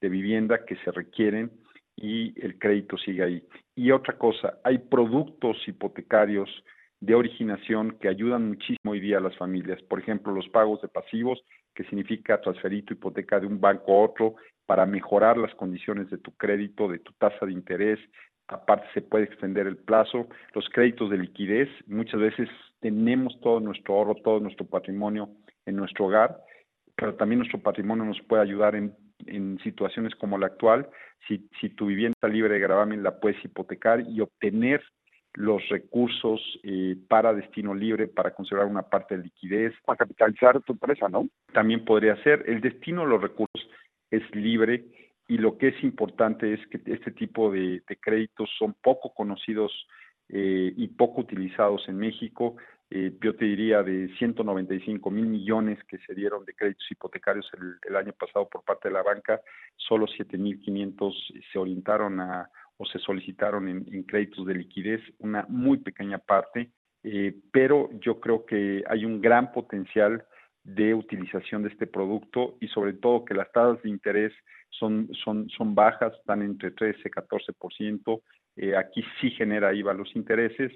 [0.00, 1.50] de vivienda que se requieren
[2.00, 3.42] y el crédito sigue ahí.
[3.74, 6.48] Y otra cosa, hay productos hipotecarios
[7.00, 9.80] de originación que ayudan muchísimo hoy día a las familias.
[9.82, 11.40] Por ejemplo, los pagos de pasivos,
[11.74, 14.34] que significa transferir tu hipoteca de un banco a otro
[14.66, 17.98] para mejorar las condiciones de tu crédito, de tu tasa de interés.
[18.48, 20.28] Aparte, se puede extender el plazo.
[20.54, 22.48] Los créditos de liquidez, muchas veces
[22.80, 25.30] tenemos todo nuestro ahorro, todo nuestro patrimonio
[25.66, 26.40] en nuestro hogar,
[26.96, 28.94] pero también nuestro patrimonio nos puede ayudar en
[29.26, 30.88] en situaciones como la actual,
[31.26, 34.82] si, si tu vivienda está libre de gravamen, la puedes hipotecar y obtener
[35.34, 39.72] los recursos eh, para destino libre, para conservar una parte de liquidez.
[39.84, 41.28] Para capitalizar tu empresa, ¿no?
[41.52, 42.44] También podría ser.
[42.46, 43.70] El destino de los recursos
[44.10, 44.84] es libre
[45.28, 49.72] y lo que es importante es que este tipo de, créditos son poco conocidos
[50.28, 52.56] eh, y poco utilizados en México.
[52.90, 57.46] Eh, yo te diría de 195 mil millones que se dieron de créditos hipotecarios
[57.86, 59.40] el, año pasado por parte de la banca,
[59.76, 65.44] solo 7 mil 500 se orientaron a o se solicitaron en, créditos de liquidez, una
[65.48, 66.70] muy pequeña parte,
[67.02, 70.24] eh, pero yo creo que hay un gran potencial
[70.62, 74.32] de utilización de este producto y sobre todo que las tasas de interés
[74.70, 78.22] son, son, son bajas, están entre 13 y 14%,
[78.56, 80.72] eh, aquí sí genera IVA los intereses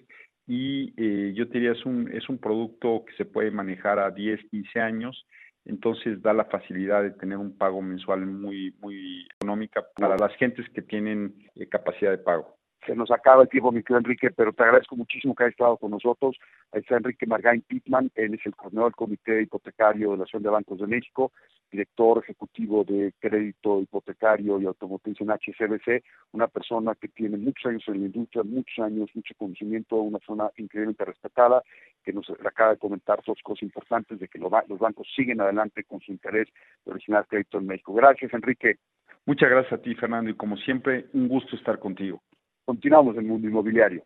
[0.46, 4.40] y eh, yo diría es un, es un producto que se puede manejar a 10,
[4.50, 5.26] 15 años,
[5.64, 10.68] entonces da la facilidad de tener un pago mensual muy, muy económica para las gentes
[10.70, 14.52] que tienen eh, capacidad de pago se nos acaba el tiempo, mi querido Enrique, pero
[14.52, 16.36] te agradezco muchísimo que hayas estado con nosotros.
[16.72, 20.42] Ahí está Enrique Margain Pitman, él es el coordinador del Comité Hipotecario de la Asociación
[20.42, 21.32] de Bancos de México,
[21.70, 27.82] director ejecutivo de Crédito Hipotecario y Automotriz en HCBC, una persona que tiene muchos años
[27.86, 31.62] en la industria, muchos años, mucho conocimiento, una persona increíblemente respetada,
[32.04, 36.00] que nos acaba de comentar dos cosas importantes de que los bancos siguen adelante con
[36.00, 36.48] su interés
[36.84, 37.94] de originar crédito en México.
[37.94, 38.76] Gracias, Enrique.
[39.24, 42.20] Muchas gracias a ti, Fernando, y como siempre, un gusto estar contigo.
[42.64, 44.04] Continuamos en Mundo Inmobiliario.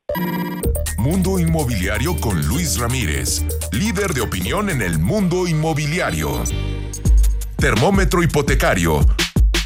[0.98, 6.30] Mundo Inmobiliario con Luis Ramírez, líder de opinión en el mundo inmobiliario.
[7.58, 9.00] Termómetro hipotecario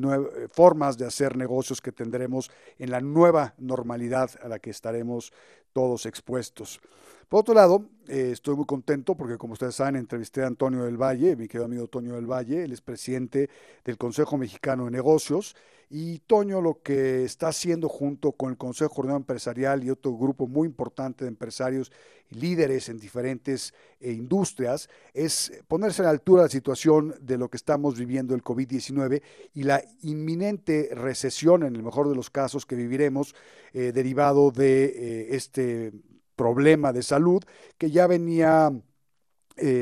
[0.53, 5.33] formas de hacer negocios que tendremos en la nueva normalidad a la que estaremos
[5.73, 6.81] todos expuestos.
[7.29, 10.97] Por otro lado, eh, estoy muy contento porque, como ustedes saben, entrevisté a Antonio del
[10.97, 13.51] Valle, mi querido amigo Antonio del Valle, él es presidente
[13.85, 15.57] del Consejo Mexicano de Negocios.
[15.91, 20.47] Y Toño lo que está haciendo junto con el Consejo Coordinador Empresarial y otro grupo
[20.47, 21.91] muy importante de empresarios
[22.31, 27.49] líderes en diferentes eh, industrias, es ponerse a la altura de la situación de lo
[27.49, 29.23] que estamos viviendo el COVID-19
[29.55, 33.35] y la inminente recesión, en el mejor de los casos, que viviremos
[33.73, 35.93] eh, derivado de eh, este
[36.37, 37.43] problema de salud
[37.77, 38.71] que ya venía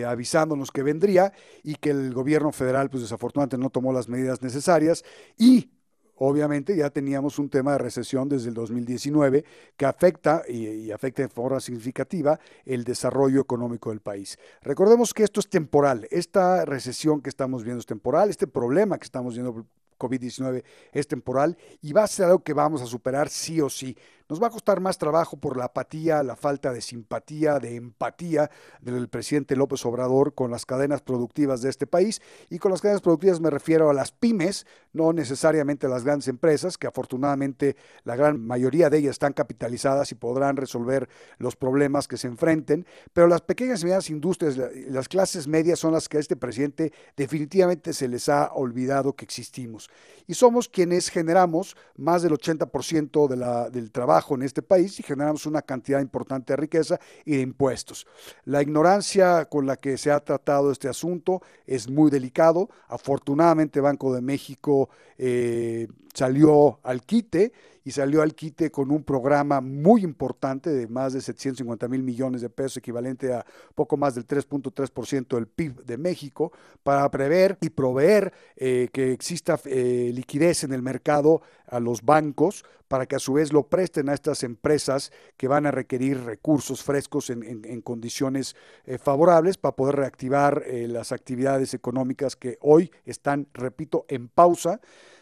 [0.06, 5.04] avisándonos que vendría y que el gobierno federal, pues desafortunadamente no tomó las medidas necesarias
[5.36, 5.68] y
[6.16, 9.44] obviamente ya teníamos un tema de recesión desde el 2019
[9.76, 14.38] que afecta y, afecta de forma significativa el desarrollo económico del país.
[14.62, 19.04] Recordemos que esto es temporal, esta recesión que estamos viendo es temporal, este problema que
[19.04, 19.66] estamos viendo
[19.98, 23.96] COVID-19 es temporal y va a ser algo que vamos a superar sí o sí.
[24.28, 28.50] Nos va a costar más trabajo por la apatía, la falta de simpatía, de empatía
[28.80, 32.20] del presidente López Obrador con las cadenas productivas de este país.
[32.50, 36.26] Y con las cadenas productivas me refiero a las pymes, no necesariamente a las grandes
[36.26, 41.08] empresas, que afortunadamente la gran mayoría de ellas están capitalizadas y podrán resolver
[41.38, 42.84] los problemas que se enfrenten.
[43.12, 44.58] Pero las pequeñas y medianas industrias,
[44.88, 49.24] las clases medias son las que a este presidente definitivamente se les ha olvidado que
[49.24, 49.88] existimos.
[50.26, 55.02] Y somos quienes generamos más del 80% de la, del trabajo en este país y
[55.02, 58.06] generamos una cantidad importante de riqueza y de impuestos.
[58.44, 62.68] La ignorancia con la que se ha tratado este asunto es muy delicado.
[62.88, 67.52] Afortunadamente Banco de México eh, salió al quite
[67.86, 72.40] y salió al quite con un programa muy importante de más de 750 mil millones
[72.40, 73.46] de pesos, equivalente a
[73.76, 76.50] poco más del 3.3% del PIB de México,
[76.82, 82.64] para prever y proveer eh, que exista eh, liquidez en el mercado a los bancos
[82.88, 86.82] para que a su vez lo presten a estas empresas que van a requerir recursos
[86.82, 94.06] frescos en, condiciones eh, favorables para poder reactivar las actividades económicas que hoy están, repito,
[94.08, 94.80] en pausa.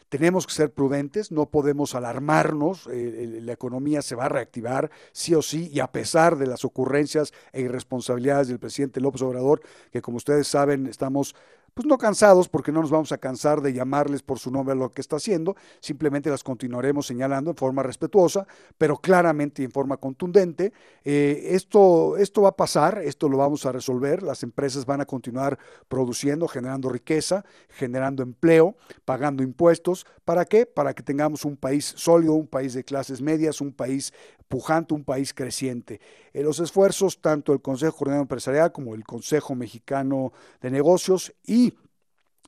[0.09, 5.35] Tenemos que ser prudentes, no podemos alarmarnos, eh, la economía se va a reactivar sí
[5.35, 10.03] o sí y a pesar de las ocurrencias e irresponsabilidades del presidente López Obrador, que
[10.03, 11.35] como ustedes saben estamos
[11.75, 14.77] pues no cansados, porque no nos vamos a cansar de llamarles por su nombre a
[14.77, 18.47] lo que está haciendo, simplemente las continuaremos señalando en forma respetuosa,
[18.79, 20.73] pero claramente y en forma contundente.
[21.05, 25.05] Eh, esto, esto va a pasar, esto lo vamos a resolver, las empresas van a
[25.05, 25.59] continuar
[25.89, 30.07] produciendo, generando riqueza, generando empleo, pagando impuestos.
[30.25, 30.67] ¿Para qué?
[30.67, 34.13] Para que tengamos un país sólido, un país de clases medias, un país
[34.49, 36.01] pujante, un país creciente.
[36.33, 41.75] Eh, los esfuerzos tanto del Consejo Coordinador Empresarial como el Consejo Mexicano de Negocios y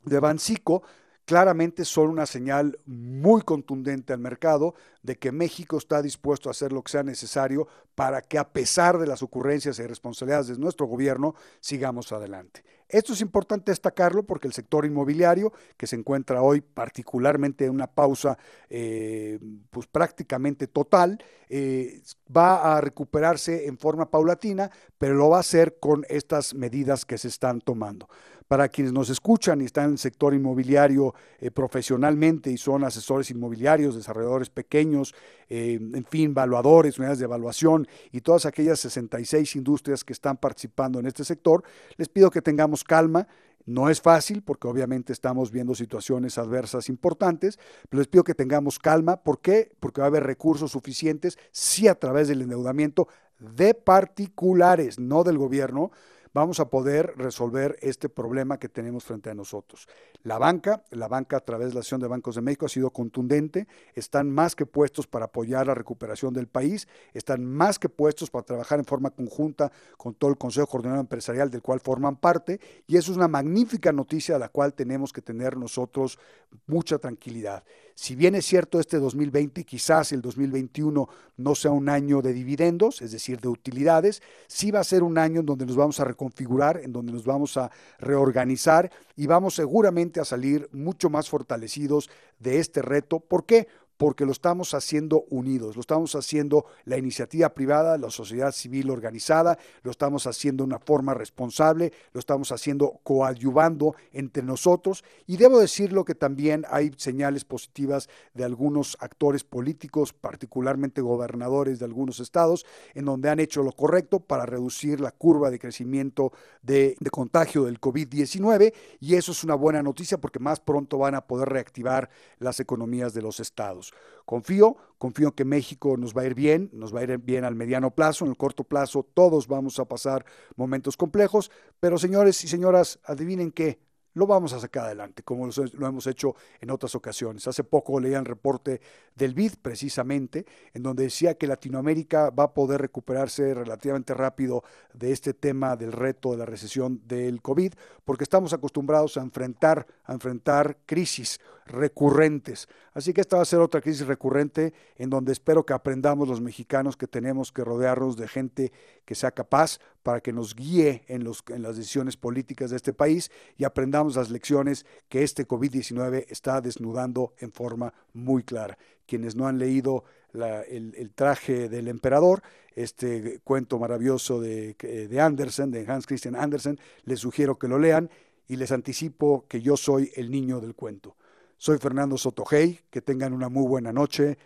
[0.04, 0.82] de Bancico
[1.26, 6.72] claramente son una señal muy contundente al mercado de que México está dispuesto a hacer
[6.72, 10.86] lo que sea necesario para que a pesar de las ocurrencias y responsabilidades de nuestro
[10.86, 12.64] gobierno, sigamos adelante.
[12.88, 17.88] Esto es importante destacarlo porque el sector inmobiliario, que se encuentra hoy particularmente en una
[17.88, 18.38] pausa
[18.70, 19.38] eh,
[19.70, 21.18] pues prácticamente total,
[21.48, 22.02] eh,
[22.34, 27.18] va a recuperarse en forma paulatina, pero lo va a hacer con estas medidas que
[27.18, 28.08] se están tomando.
[28.48, 33.30] Para quienes nos escuchan y están en el sector inmobiliario eh, profesionalmente y son asesores
[33.30, 35.14] inmobiliarios, desarrolladores pequeños,
[35.48, 41.00] eh, en fin, evaluadores, unidades de evaluación y todas aquellas 66 industrias que están participando
[41.00, 41.64] en este sector,
[41.96, 43.26] les pido que tengamos calma.
[43.64, 48.78] No es fácil porque obviamente estamos viendo situaciones adversas importantes, pero les pido que tengamos
[48.78, 49.16] calma.
[49.16, 49.72] ¿Por qué?
[49.80, 53.08] Porque va a haber recursos suficientes, sí a través del endeudamiento
[53.40, 55.90] de particulares, no del gobierno,
[56.36, 59.88] vamos a poder resolver este problema que tenemos frente a nosotros.
[60.26, 62.90] La banca, la banca a través de la Asociación de Bancos de México ha sido
[62.90, 68.28] contundente, están más que puestos para apoyar la recuperación del país, están más que puestos
[68.28, 72.58] para trabajar en forma conjunta con todo el Consejo Coordinador Empresarial del cual forman parte
[72.88, 76.18] y eso es una magnífica noticia a la cual tenemos que tener nosotros
[76.66, 77.62] mucha tranquilidad.
[77.94, 81.08] Si bien es cierto este 2020, quizás el 2021
[81.38, 85.16] no sea un año de dividendos, es decir, de utilidades, sí va a ser un
[85.16, 89.54] año en donde nos vamos a reconfigurar, en donde nos vamos a reorganizar y vamos
[89.54, 93.20] seguramente a salir mucho más fortalecidos de este reto.
[93.20, 93.68] ¿Por qué?
[93.96, 99.58] Porque lo estamos haciendo unidos, lo estamos haciendo la iniciativa privada, la sociedad civil organizada,
[99.82, 105.58] lo estamos haciendo de una forma responsable, lo estamos haciendo coadyuvando entre nosotros y debo
[105.58, 112.66] decirlo que también hay señales positivas de algunos actores políticos, particularmente gobernadores de algunos estados,
[112.94, 116.32] en donde han hecho lo correcto para reducir la curva de crecimiento
[116.62, 121.14] de, de contagio del COVID-19 y eso es una buena noticia porque más pronto van
[121.14, 123.85] a poder reactivar las economías de los estados.
[124.24, 127.54] Confío, confío que México nos va a ir bien, nos va a ir bien al
[127.54, 130.24] mediano plazo, en el corto plazo todos vamos a pasar
[130.56, 133.78] momentos complejos, pero señores y señoras, adivinen qué,
[134.16, 137.46] lo vamos a sacar adelante, como lo hemos hecho en otras ocasiones.
[137.46, 138.80] Hace poco leía el reporte
[139.14, 144.64] del BID, precisamente, en donde decía que Latinoamérica va a poder recuperarse relativamente rápido
[144.94, 147.74] de este tema del reto de la recesión del COVID,
[148.06, 152.68] porque estamos acostumbrados a enfrentar, a enfrentar crisis recurrentes.
[152.94, 156.40] Así que esta va a ser otra crisis recurrente en donde espero que aprendamos los
[156.40, 158.72] mexicanos que tenemos que rodearnos de gente
[159.04, 162.92] que sea capaz para que nos guíe en, los, en las decisiones políticas de este
[162.92, 163.28] país
[163.58, 168.78] y aprendamos las lecciones que este COVID-19 está desnudando en forma muy clara.
[169.04, 172.44] Quienes no han leído el, traje del emperador,
[172.76, 178.08] este cuento maravilloso de, de Andersen, de Hans Christian Andersen, les sugiero que lo lean
[178.46, 181.16] y les anticipo que yo soy el niño del cuento.
[181.56, 184.38] Soy Fernando Sotogey, que tengan una muy buena noche.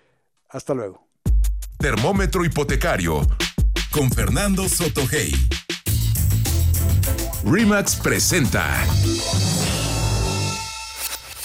[0.48, 1.06] Hasta luego.
[1.76, 3.26] Termómetro hipotecario
[3.90, 5.32] con Fernando Sotogey.
[7.44, 8.64] Remax presenta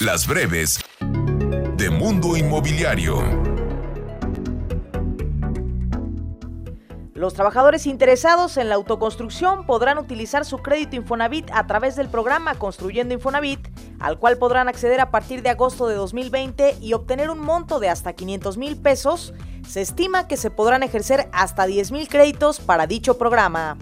[0.00, 0.80] Las breves
[1.76, 3.46] de Mundo Inmobiliario.
[7.14, 12.56] Los trabajadores interesados en la autoconstrucción podrán utilizar su crédito Infonavit a través del programa
[12.56, 13.66] Construyendo Infonavit,
[13.98, 17.88] al cual podrán acceder a partir de agosto de 2020 y obtener un monto de
[17.88, 19.32] hasta 500 mil pesos.
[19.68, 23.76] Se estima que se podrán ejercer hasta 10 mil créditos para dicho programa.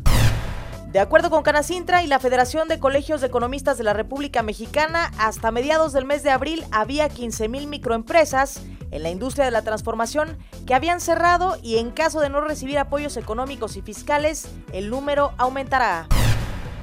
[0.95, 5.11] De acuerdo con Canacintra y la Federación de Colegios de Economistas de la República Mexicana,
[5.18, 8.62] hasta mediados del mes de abril había 15.000 microempresas
[8.93, 12.78] en la industria de la transformación que habían cerrado y en caso de no recibir
[12.78, 16.07] apoyos económicos y fiscales, el número aumentará.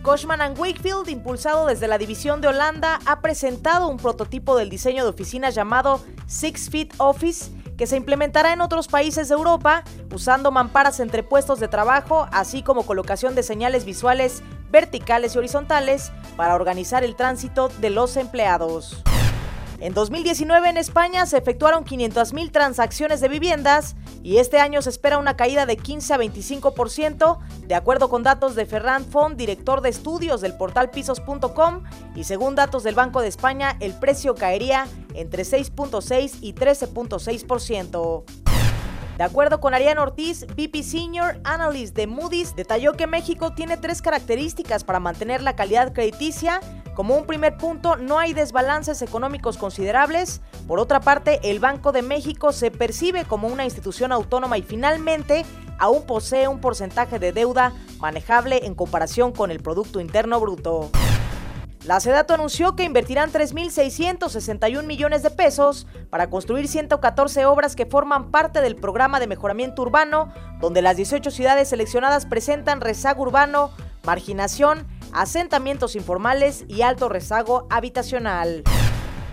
[0.04, 5.12] Cushman Wakefield, impulsado desde la división de Holanda, ha presentado un prototipo del diseño de
[5.12, 7.52] oficinas llamado Six Feet Office
[7.82, 12.62] que se implementará en otros países de Europa usando mamparas entre puestos de trabajo, así
[12.62, 19.02] como colocación de señales visuales verticales y horizontales para organizar el tránsito de los empleados.
[19.82, 25.18] En 2019 en España se efectuaron 500.000 transacciones de viviendas y este año se espera
[25.18, 29.90] una caída de 15 a 25%, de acuerdo con datos de Ferran Font, director de
[29.90, 31.82] estudios del portal pisos.com,
[32.16, 38.61] y según datos del Banco de España, el precio caería entre 6.6 y 13.6%.
[39.22, 44.02] De acuerdo con Ariane Ortiz, VP Senior Analyst de Moody's, detalló que México tiene tres
[44.02, 46.60] características para mantener la calidad crediticia.
[46.96, 50.42] Como un primer punto, no hay desbalances económicos considerables.
[50.68, 55.46] Por otra parte, el Banco de México se percibe como una institución autónoma y finalmente
[55.78, 60.90] aún posee un porcentaje de deuda manejable en comparación con el Producto Interno Bruto.
[61.86, 68.30] La Sedato anunció que invertirán 3.661 millones de pesos para construir 114 obras que forman
[68.30, 73.72] parte del programa de mejoramiento urbano, donde las 18 ciudades seleccionadas presentan rezago urbano,
[74.04, 78.64] marginación, asentamientos informales y alto rezago habitacional.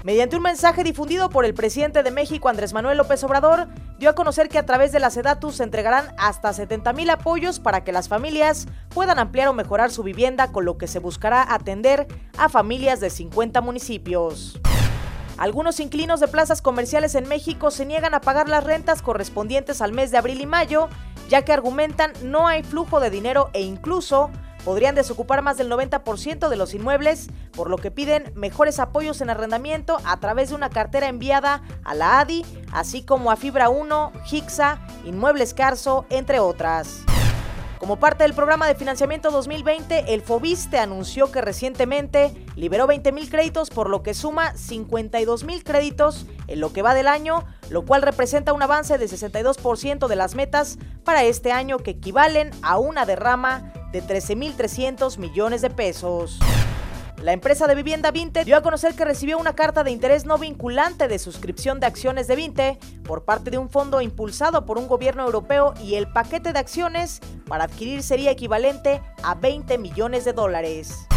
[0.05, 3.67] Mediante un mensaje difundido por el presidente de México, Andrés Manuel López Obrador,
[3.99, 7.59] dio a conocer que a través de la SEDATU se entregarán hasta 70 mil apoyos
[7.59, 11.53] para que las familias puedan ampliar o mejorar su vivienda, con lo que se buscará
[11.53, 14.61] atender a familias de 50 municipios.
[15.37, 19.93] Algunos inclinos de plazas comerciales en México se niegan a pagar las rentas correspondientes al
[19.93, 20.89] mes de abril y mayo,
[21.29, 24.31] ya que argumentan no hay flujo de dinero e incluso
[24.69, 29.31] podrían desocupar más del 90% de los inmuebles, por lo que piden mejores apoyos en
[29.31, 34.12] arrendamiento a través de una cartera enviada a la ADI, así como a Fibra 1,
[34.31, 37.07] Hixa, Inmuebles Carso, entre otras.
[37.79, 43.31] Como parte del programa de financiamiento 2020, el Fobiste anunció que recientemente liberó 20 mil
[43.31, 47.87] créditos, por lo que suma 52 mil créditos en lo que va del año, lo
[47.87, 52.79] cual representa un avance de 62% de las metas para este año que equivalen a
[52.79, 56.39] una derrama de 13.300 millones de pesos.
[57.22, 60.39] La empresa de vivienda Vinte dio a conocer que recibió una carta de interés no
[60.39, 64.86] vinculante de suscripción de acciones de Vinte por parte de un fondo impulsado por un
[64.86, 67.18] gobierno europeo y el paquete de acciones
[67.49, 71.09] para adquirir sería equivalente a 20 millones de dólares.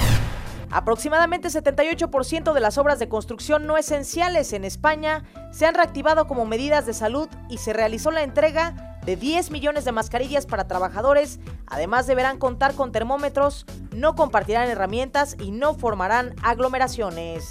[0.72, 6.46] Aproximadamente 78% de las obras de construcción no esenciales en España se han reactivado como
[6.46, 11.40] medidas de salud y se realizó la entrega de 10 millones de mascarillas para trabajadores.
[11.68, 17.50] Además deberán contar con termómetros, no compartirán herramientas y no formarán aglomeraciones.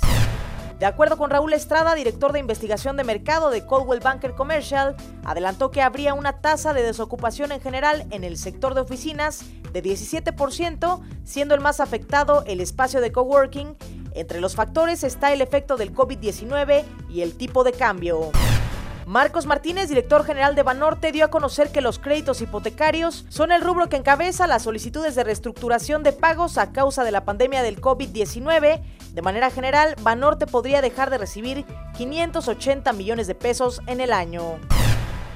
[0.81, 5.71] De acuerdo con Raúl Estrada, director de investigación de mercado de Coldwell Banker Commercial, adelantó
[5.71, 11.03] que habría una tasa de desocupación en general en el sector de oficinas de 17%,
[11.23, 13.77] siendo el más afectado el espacio de coworking.
[14.15, 18.31] Entre los factores está el efecto del COVID-19 y el tipo de cambio.
[19.11, 23.61] Marcos Martínez, director general de Banorte, dio a conocer que los créditos hipotecarios son el
[23.61, 27.81] rubro que encabeza las solicitudes de reestructuración de pagos a causa de la pandemia del
[27.81, 28.81] COVID-19.
[29.13, 31.65] De manera general, Banorte podría dejar de recibir
[31.97, 34.61] 580 millones de pesos en el año.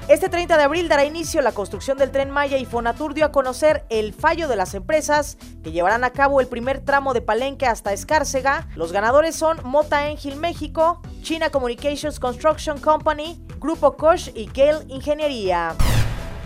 [0.07, 3.31] Este 30 de abril dará inicio la construcción del tren Maya y Fonatur dio a
[3.31, 7.65] conocer el fallo de las empresas que llevarán a cabo el primer tramo de Palenque
[7.65, 8.67] hasta Escárcega.
[8.75, 15.73] Los ganadores son Mota Engil México, China Communications Construction Company, Grupo Koch y Gale Ingeniería.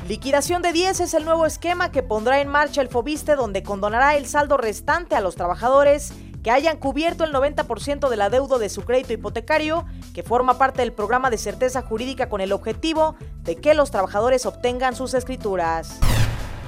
[0.07, 4.15] Liquidación de 10 es el nuevo esquema que pondrá en marcha el Fobiste donde condonará
[4.15, 8.83] el saldo restante a los trabajadores que hayan cubierto el 90% del adeudo de su
[8.83, 13.73] crédito hipotecario, que forma parte del programa de certeza jurídica con el objetivo de que
[13.73, 15.99] los trabajadores obtengan sus escrituras.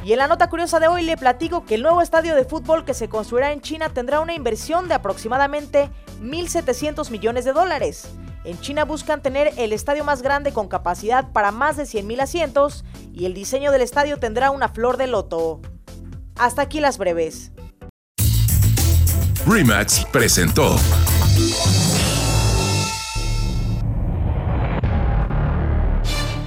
[0.03, 2.85] Y en la nota curiosa de hoy le platico que el nuevo estadio de fútbol
[2.85, 5.91] que se construirá en China tendrá una inversión de aproximadamente
[6.21, 8.07] 1.700 millones de dólares.
[8.43, 12.83] En China buscan tener el estadio más grande con capacidad para más de 100.000 asientos
[13.13, 15.61] y el diseño del estadio tendrá una flor de loto.
[16.35, 17.51] Hasta aquí las breves.
[19.47, 20.75] Remax presentó.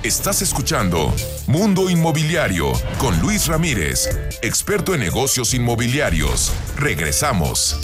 [0.04, 1.12] Estás escuchando
[1.48, 4.08] Mundo Inmobiliario con Luis Ramírez,
[4.42, 6.52] experto en negocios inmobiliarios.
[6.76, 7.80] Regresamos.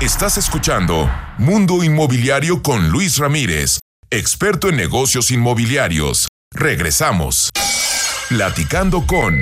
[0.00, 6.28] Estás escuchando Mundo Inmobiliario con Luis Ramírez experto en negocios inmobiliarios.
[6.52, 7.50] Regresamos.
[8.28, 9.34] Platicando con...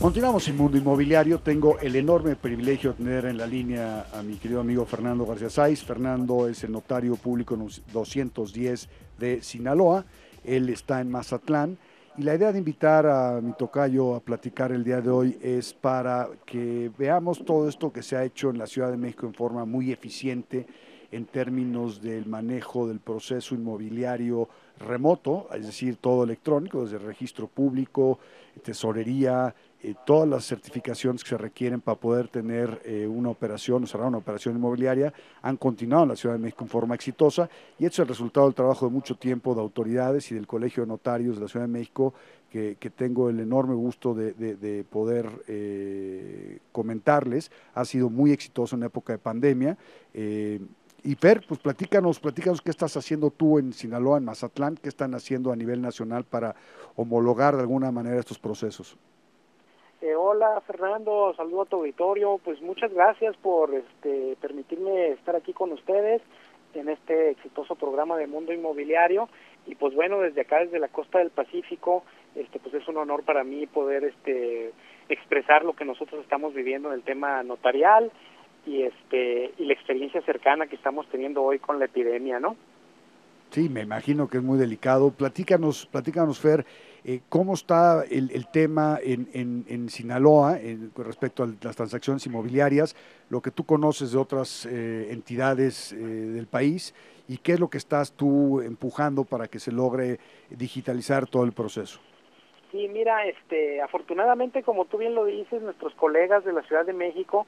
[0.00, 1.40] Continuamos en Mundo Inmobiliario.
[1.40, 5.50] Tengo el enorme privilegio de tener en la línea a mi querido amigo Fernando García
[5.50, 5.82] Sáiz.
[5.82, 7.58] Fernando es el notario público
[7.92, 10.04] 210 de Sinaloa.
[10.44, 11.78] Él está en Mazatlán.
[12.18, 15.74] Y la idea de invitar a mi tocayo a platicar el día de hoy es
[15.74, 19.34] para que veamos todo esto que se ha hecho en la Ciudad de México en
[19.34, 20.66] forma muy eficiente
[21.12, 24.48] en términos del manejo del proceso inmobiliario
[24.78, 28.18] remoto, es decir, todo electrónico, desde registro público,
[28.62, 33.86] tesorería, eh, todas las certificaciones que se requieren para poder tener eh, una operación o
[33.86, 37.48] cerrar una operación inmobiliaria han continuado en la Ciudad de México en forma exitosa
[37.78, 40.82] y esto es el resultado del trabajo de mucho tiempo de autoridades y del Colegio
[40.82, 42.14] de Notarios de la Ciudad de México
[42.50, 47.50] que, tengo el enorme gusto de, poder eh, comentarles.
[47.74, 49.76] Ha sido muy exitoso en época de pandemia.
[51.06, 55.14] Y Fer, pues platícanos, platícanos qué estás haciendo tú en Sinaloa, en Mazatlán, qué están
[55.14, 56.56] haciendo a nivel nacional para
[56.96, 58.98] homologar de alguna manera estos procesos.
[60.02, 65.52] Eh, hola Fernando, saludo a tu auditorio, pues muchas gracias por este, permitirme estar aquí
[65.52, 66.22] con ustedes
[66.74, 69.28] en este exitoso programa de Mundo Inmobiliario.
[69.64, 72.02] Y pues bueno, desde acá, desde la costa del Pacífico,
[72.34, 74.72] este, pues es un honor para mí poder este,
[75.08, 78.10] expresar lo que nosotros estamos viviendo en el tema notarial,
[78.66, 82.56] y este y la experiencia cercana que estamos teniendo hoy con la epidemia, ¿no?
[83.50, 85.12] Sí, me imagino que es muy delicado.
[85.12, 86.66] Platícanos, platícanos Fer,
[87.04, 90.58] eh, ¿cómo está el, el tema en, en, en Sinaloa
[90.92, 92.96] con respecto a las transacciones inmobiliarias,
[93.30, 96.92] lo que tú conoces de otras eh, entidades eh, del país
[97.28, 100.18] y qué es lo que estás tú empujando para que se logre
[100.50, 102.00] digitalizar todo el proceso?
[102.72, 106.92] Sí, mira, este, afortunadamente, como tú bien lo dices, nuestros colegas de la Ciudad de
[106.92, 107.46] México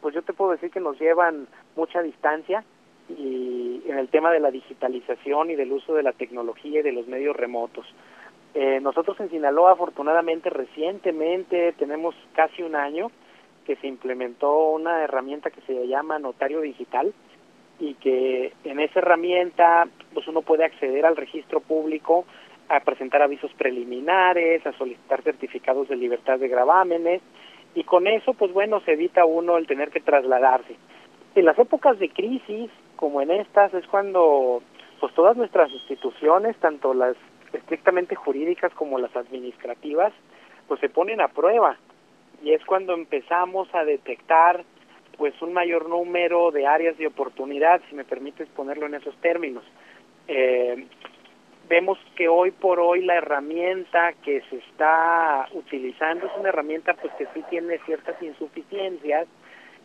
[0.00, 1.46] pues yo te puedo decir que nos llevan
[1.76, 2.64] mucha distancia
[3.08, 6.92] y en el tema de la digitalización y del uso de la tecnología y de
[6.92, 7.86] los medios remotos.
[8.54, 13.10] Eh, nosotros en Sinaloa, afortunadamente, recientemente, tenemos casi un año
[13.64, 17.12] que se implementó una herramienta que se llama Notario Digital
[17.78, 22.24] y que en esa herramienta pues uno puede acceder al registro público
[22.68, 27.22] a presentar avisos preliminares, a solicitar certificados de libertad de gravámenes,
[27.74, 30.76] y con eso, pues bueno, se evita uno el tener que trasladarse.
[31.34, 34.62] En las épocas de crisis, como en estas, es cuando
[34.98, 37.16] pues todas nuestras instituciones, tanto las
[37.52, 40.12] estrictamente jurídicas como las administrativas,
[40.68, 41.76] pues se ponen a prueba
[42.42, 44.64] y es cuando empezamos a detectar
[45.16, 49.64] pues un mayor número de áreas de oportunidad, si me permites ponerlo en esos términos.
[50.28, 50.86] Eh,
[51.70, 57.12] vemos que hoy por hoy la herramienta que se está utilizando es una herramienta pues
[57.14, 59.28] que sí tiene ciertas insuficiencias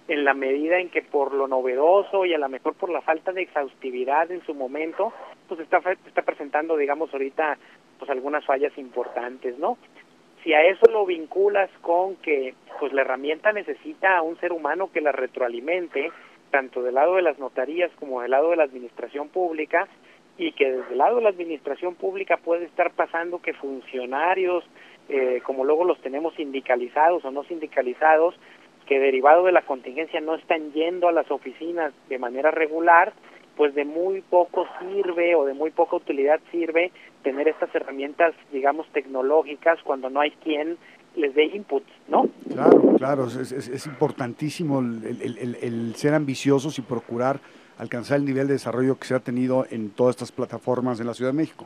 [0.08, 3.32] en la medida en que por lo novedoso y a lo mejor por la falta
[3.34, 5.14] de exhaustividad en su momento
[5.48, 7.60] pues está está presentando digamos ahorita
[8.00, 9.78] pues algunas fallas importantes no
[10.44, 14.90] si a eso lo vinculas con que pues la herramienta necesita a un ser humano
[14.92, 16.12] que la retroalimente
[16.50, 19.88] tanto del lado de las notarías como del lado de la administración pública
[20.38, 24.64] y que desde el lado de la administración pública puede estar pasando que funcionarios
[25.08, 28.34] eh, como luego los tenemos sindicalizados o no sindicalizados,
[28.88, 33.14] que derivado de la contingencia no están yendo a las oficinas de manera regular,
[33.56, 36.92] pues de muy poco sirve o de muy poca utilidad sirve
[37.24, 40.78] tener estas herramientas, digamos, tecnológicas cuando no hay quien
[41.16, 42.28] les dé input, ¿no?
[42.52, 47.40] Claro, claro, es, importantísimo el, ser ambiciosos y procurar
[47.78, 51.14] alcanzar el nivel de desarrollo que se ha tenido en todas estas plataformas en la
[51.14, 51.66] Ciudad de México.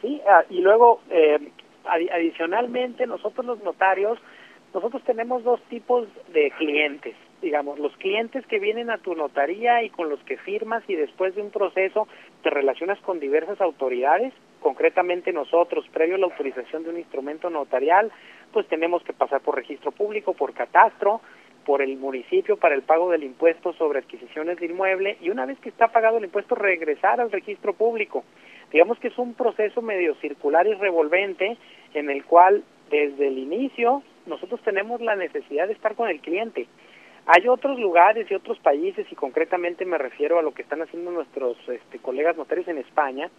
[0.00, 1.52] Sí, ah, y luego, eh,
[1.84, 4.18] adicionalmente, nosotros los notarios,
[4.72, 9.90] nosotros tenemos dos tipos de clientes digamos, los clientes que vienen a tu notaría y
[9.90, 12.06] con los que firmas y después de un proceso
[12.42, 18.12] te relacionas con diversas autoridades, concretamente nosotros, previo a la autorización de un instrumento notarial,
[18.52, 21.20] pues tenemos que pasar por registro público, por catastro,
[21.64, 25.58] por el municipio para el pago del impuesto sobre adquisiciones de inmueble y una vez
[25.60, 28.24] que está pagado el impuesto regresar al registro público.
[28.72, 31.56] Digamos que es un proceso medio circular y revolvente
[31.94, 36.66] en el cual desde el inicio nosotros tenemos la necesidad de estar con el cliente.
[37.26, 41.10] Hay otros lugares y otros países, y concretamente me refiero a lo que están haciendo
[41.10, 43.30] nuestros este, colegas notarios en España,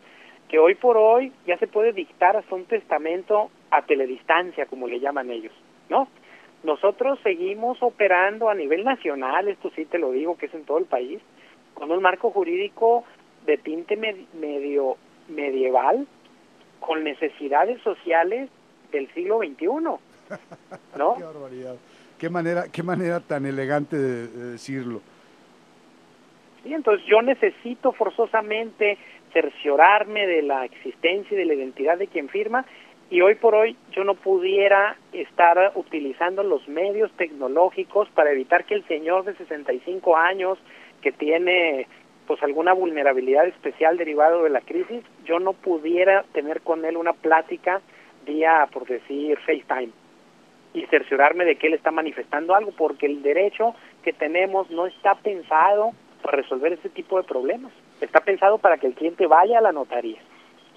[0.47, 4.99] que hoy por hoy ya se puede dictar hasta un testamento a teledistancia, como le
[4.99, 5.53] llaman ellos,
[5.89, 6.07] ¿no?
[6.63, 10.77] Nosotros seguimos operando a nivel nacional, esto sí te lo digo, que es en todo
[10.77, 11.19] el país,
[11.73, 13.03] con un marco jurídico
[13.45, 14.97] de tinte medio
[15.27, 16.07] medieval,
[16.79, 18.49] con necesidades sociales
[18.91, 19.65] del siglo XXI,
[20.97, 21.15] ¿no?
[21.17, 21.75] Qué barbaridad.
[22.19, 25.01] Qué manera, qué manera tan elegante de, decirlo.
[26.63, 28.99] Sí, entonces yo necesito forzosamente
[29.33, 32.65] cerciorarme de la existencia y de la identidad de quien firma
[33.11, 38.73] y hoy por hoy yo no pudiera estar utilizando los medios tecnológicos para evitar que
[38.73, 40.57] el señor de 65 años
[41.01, 41.87] que tiene
[42.25, 47.11] pues alguna vulnerabilidad especial derivado de la crisis, yo no pudiera tener con él una
[47.11, 47.81] plática
[48.25, 49.91] vía, por decir, FaceTime
[50.73, 55.15] y cerciorarme de que él está manifestando algo, porque el derecho que tenemos no está
[55.15, 55.91] pensado
[56.21, 59.73] para resolver ese tipo de problemas, está pensado para que el cliente vaya a la
[59.73, 60.21] notaría.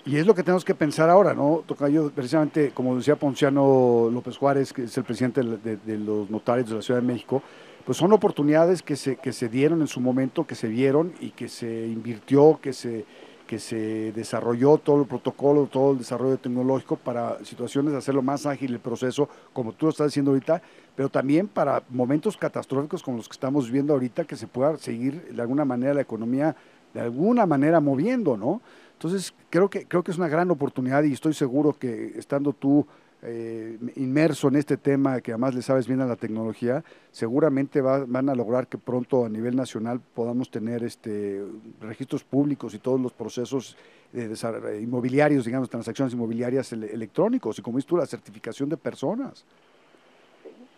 [0.07, 1.63] Y es lo que tenemos que pensar ahora, ¿no?
[1.67, 6.69] Tocayo, precisamente, como decía Ponciano López Juárez, que es el presidente de, de, los notarios
[6.69, 7.43] de la Ciudad de México,
[7.87, 11.31] pues son oportunidades que se, que se dieron en su momento, que se vieron y
[11.31, 13.07] que se invirtió, que se
[13.47, 18.47] que se desarrolló todo el protocolo, todo el desarrollo tecnológico para situaciones de hacerlo más
[18.47, 20.63] ágil el proceso, como tú lo estás diciendo ahorita,
[20.97, 25.29] pero también para momentos catastróficos como los que estamos viviendo ahorita, que se pueda seguir
[25.31, 26.57] de alguna manera la economía
[26.95, 28.63] de alguna manera moviendo, ¿no?
[29.05, 32.87] Entonces, creo que, creo que es una gran oportunidad y estoy seguro que estando tú
[33.23, 38.31] eh, inmerso en este tema, que además le sabes bien a la tecnología, seguramente van
[38.31, 41.45] a lograr que pronto a nivel nacional podamos tener este,
[41.83, 43.77] registros públicos y todos los procesos
[44.15, 49.45] inmobiliarios, digamos, transacciones inmobiliarias electrónicos y como dices tú, la certificación de personas.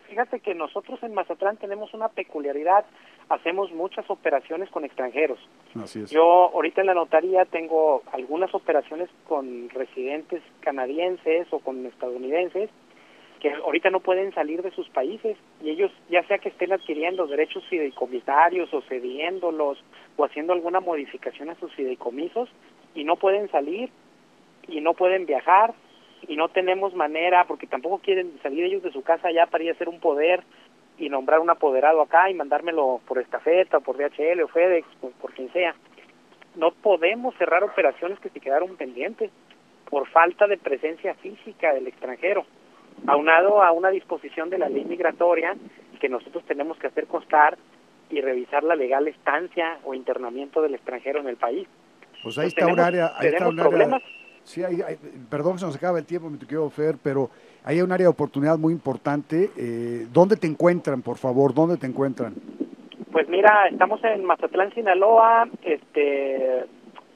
[0.09, 2.87] Fíjate que nosotros en Mazatlán tenemos una peculiaridad,
[3.29, 5.39] hacemos muchas operaciones con extranjeros.
[6.11, 12.70] Yo ahorita en la notaría tengo algunas operaciones con residentes canadienses o con estadounidenses
[13.41, 17.27] que ahorita no pueden salir de sus países y ellos ya sea que estén adquiriendo
[17.27, 19.79] derechos fideicomisarios o cediéndolos
[20.16, 22.49] o haciendo alguna modificación a sus fideicomisos
[22.95, 23.91] y no pueden salir
[24.68, 25.74] y no pueden viajar
[26.29, 29.70] y no tenemos manera, porque tampoco quieren salir ellos de su casa ya para ir
[29.70, 30.43] a hacer un poder
[30.99, 35.32] y nombrar un apoderado acá y mandármelo por estafeta, por DHL o FedEx, por, por
[35.34, 35.74] quien sea.
[36.55, 39.30] No podemos cerrar operaciones que se quedaron pendientes
[39.90, 42.44] por falta de presencia física del extranjero,
[43.07, 45.55] aunado a una disposición de la ley migratoria
[46.01, 47.57] que nosotros tenemos que hacer constar
[48.11, 51.68] y revisar la legal estancia o internamiento del extranjero en el país.
[52.22, 54.01] Pues ahí está un área, ahí está un área,
[54.47, 54.78] Sí, hay,
[55.28, 57.30] perdón que se nos acaba el tiempo, mi querido Fer, pero
[57.67, 59.51] hay un área de oportunidad muy importante.
[59.57, 61.53] Eh, ¿Dónde te encuentran, por favor?
[61.53, 62.33] ¿Dónde te encuentran?
[63.11, 65.49] Pues mira, estamos en Mazatlán, Sinaloa.
[65.64, 66.64] Este,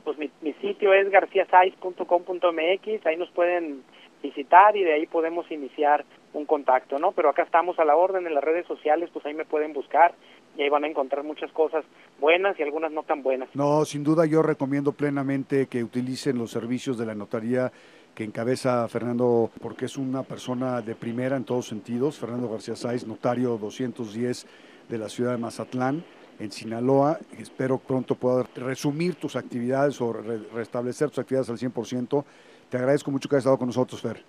[0.03, 3.07] pues mi, sitio es garciasais.com.mx.
[3.07, 3.85] Ahí nos pueden
[4.25, 7.13] visitar y de ahí podemos iniciar un contacto, ¿no?
[7.13, 10.15] Pero acá estamos a la orden en las redes sociales, pues ahí me pueden buscar
[10.57, 11.85] y ahí van a encontrar muchas cosas
[12.19, 13.49] buenas y algunas no tan buenas.
[13.55, 17.71] No, sin duda yo recomiendo plenamente que utilicen los servicios de la notaría
[18.15, 23.07] que encabeza Fernando, porque es una persona de primera en todos sentidos, Fernando García Sáiz,
[23.07, 24.47] notario 210
[24.89, 26.05] de la ciudad de Mazatlán,
[26.39, 27.19] en Sinaloa.
[27.39, 32.25] Espero pronto pueda resumir tus actividades o restablecer tus actividades al 100%.
[32.69, 34.25] Te agradezco mucho que hayas estado con nosotros, Fer.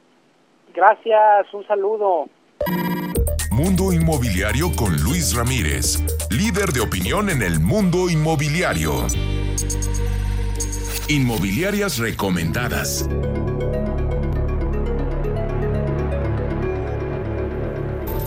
[0.74, 2.26] Gracias, un saludo.
[3.52, 5.98] Mundo Inmobiliario con Luis Ramírez,
[6.30, 8.94] líder de opinión en el mundo inmobiliario.
[11.10, 13.10] Inmobiliarias recomendadas.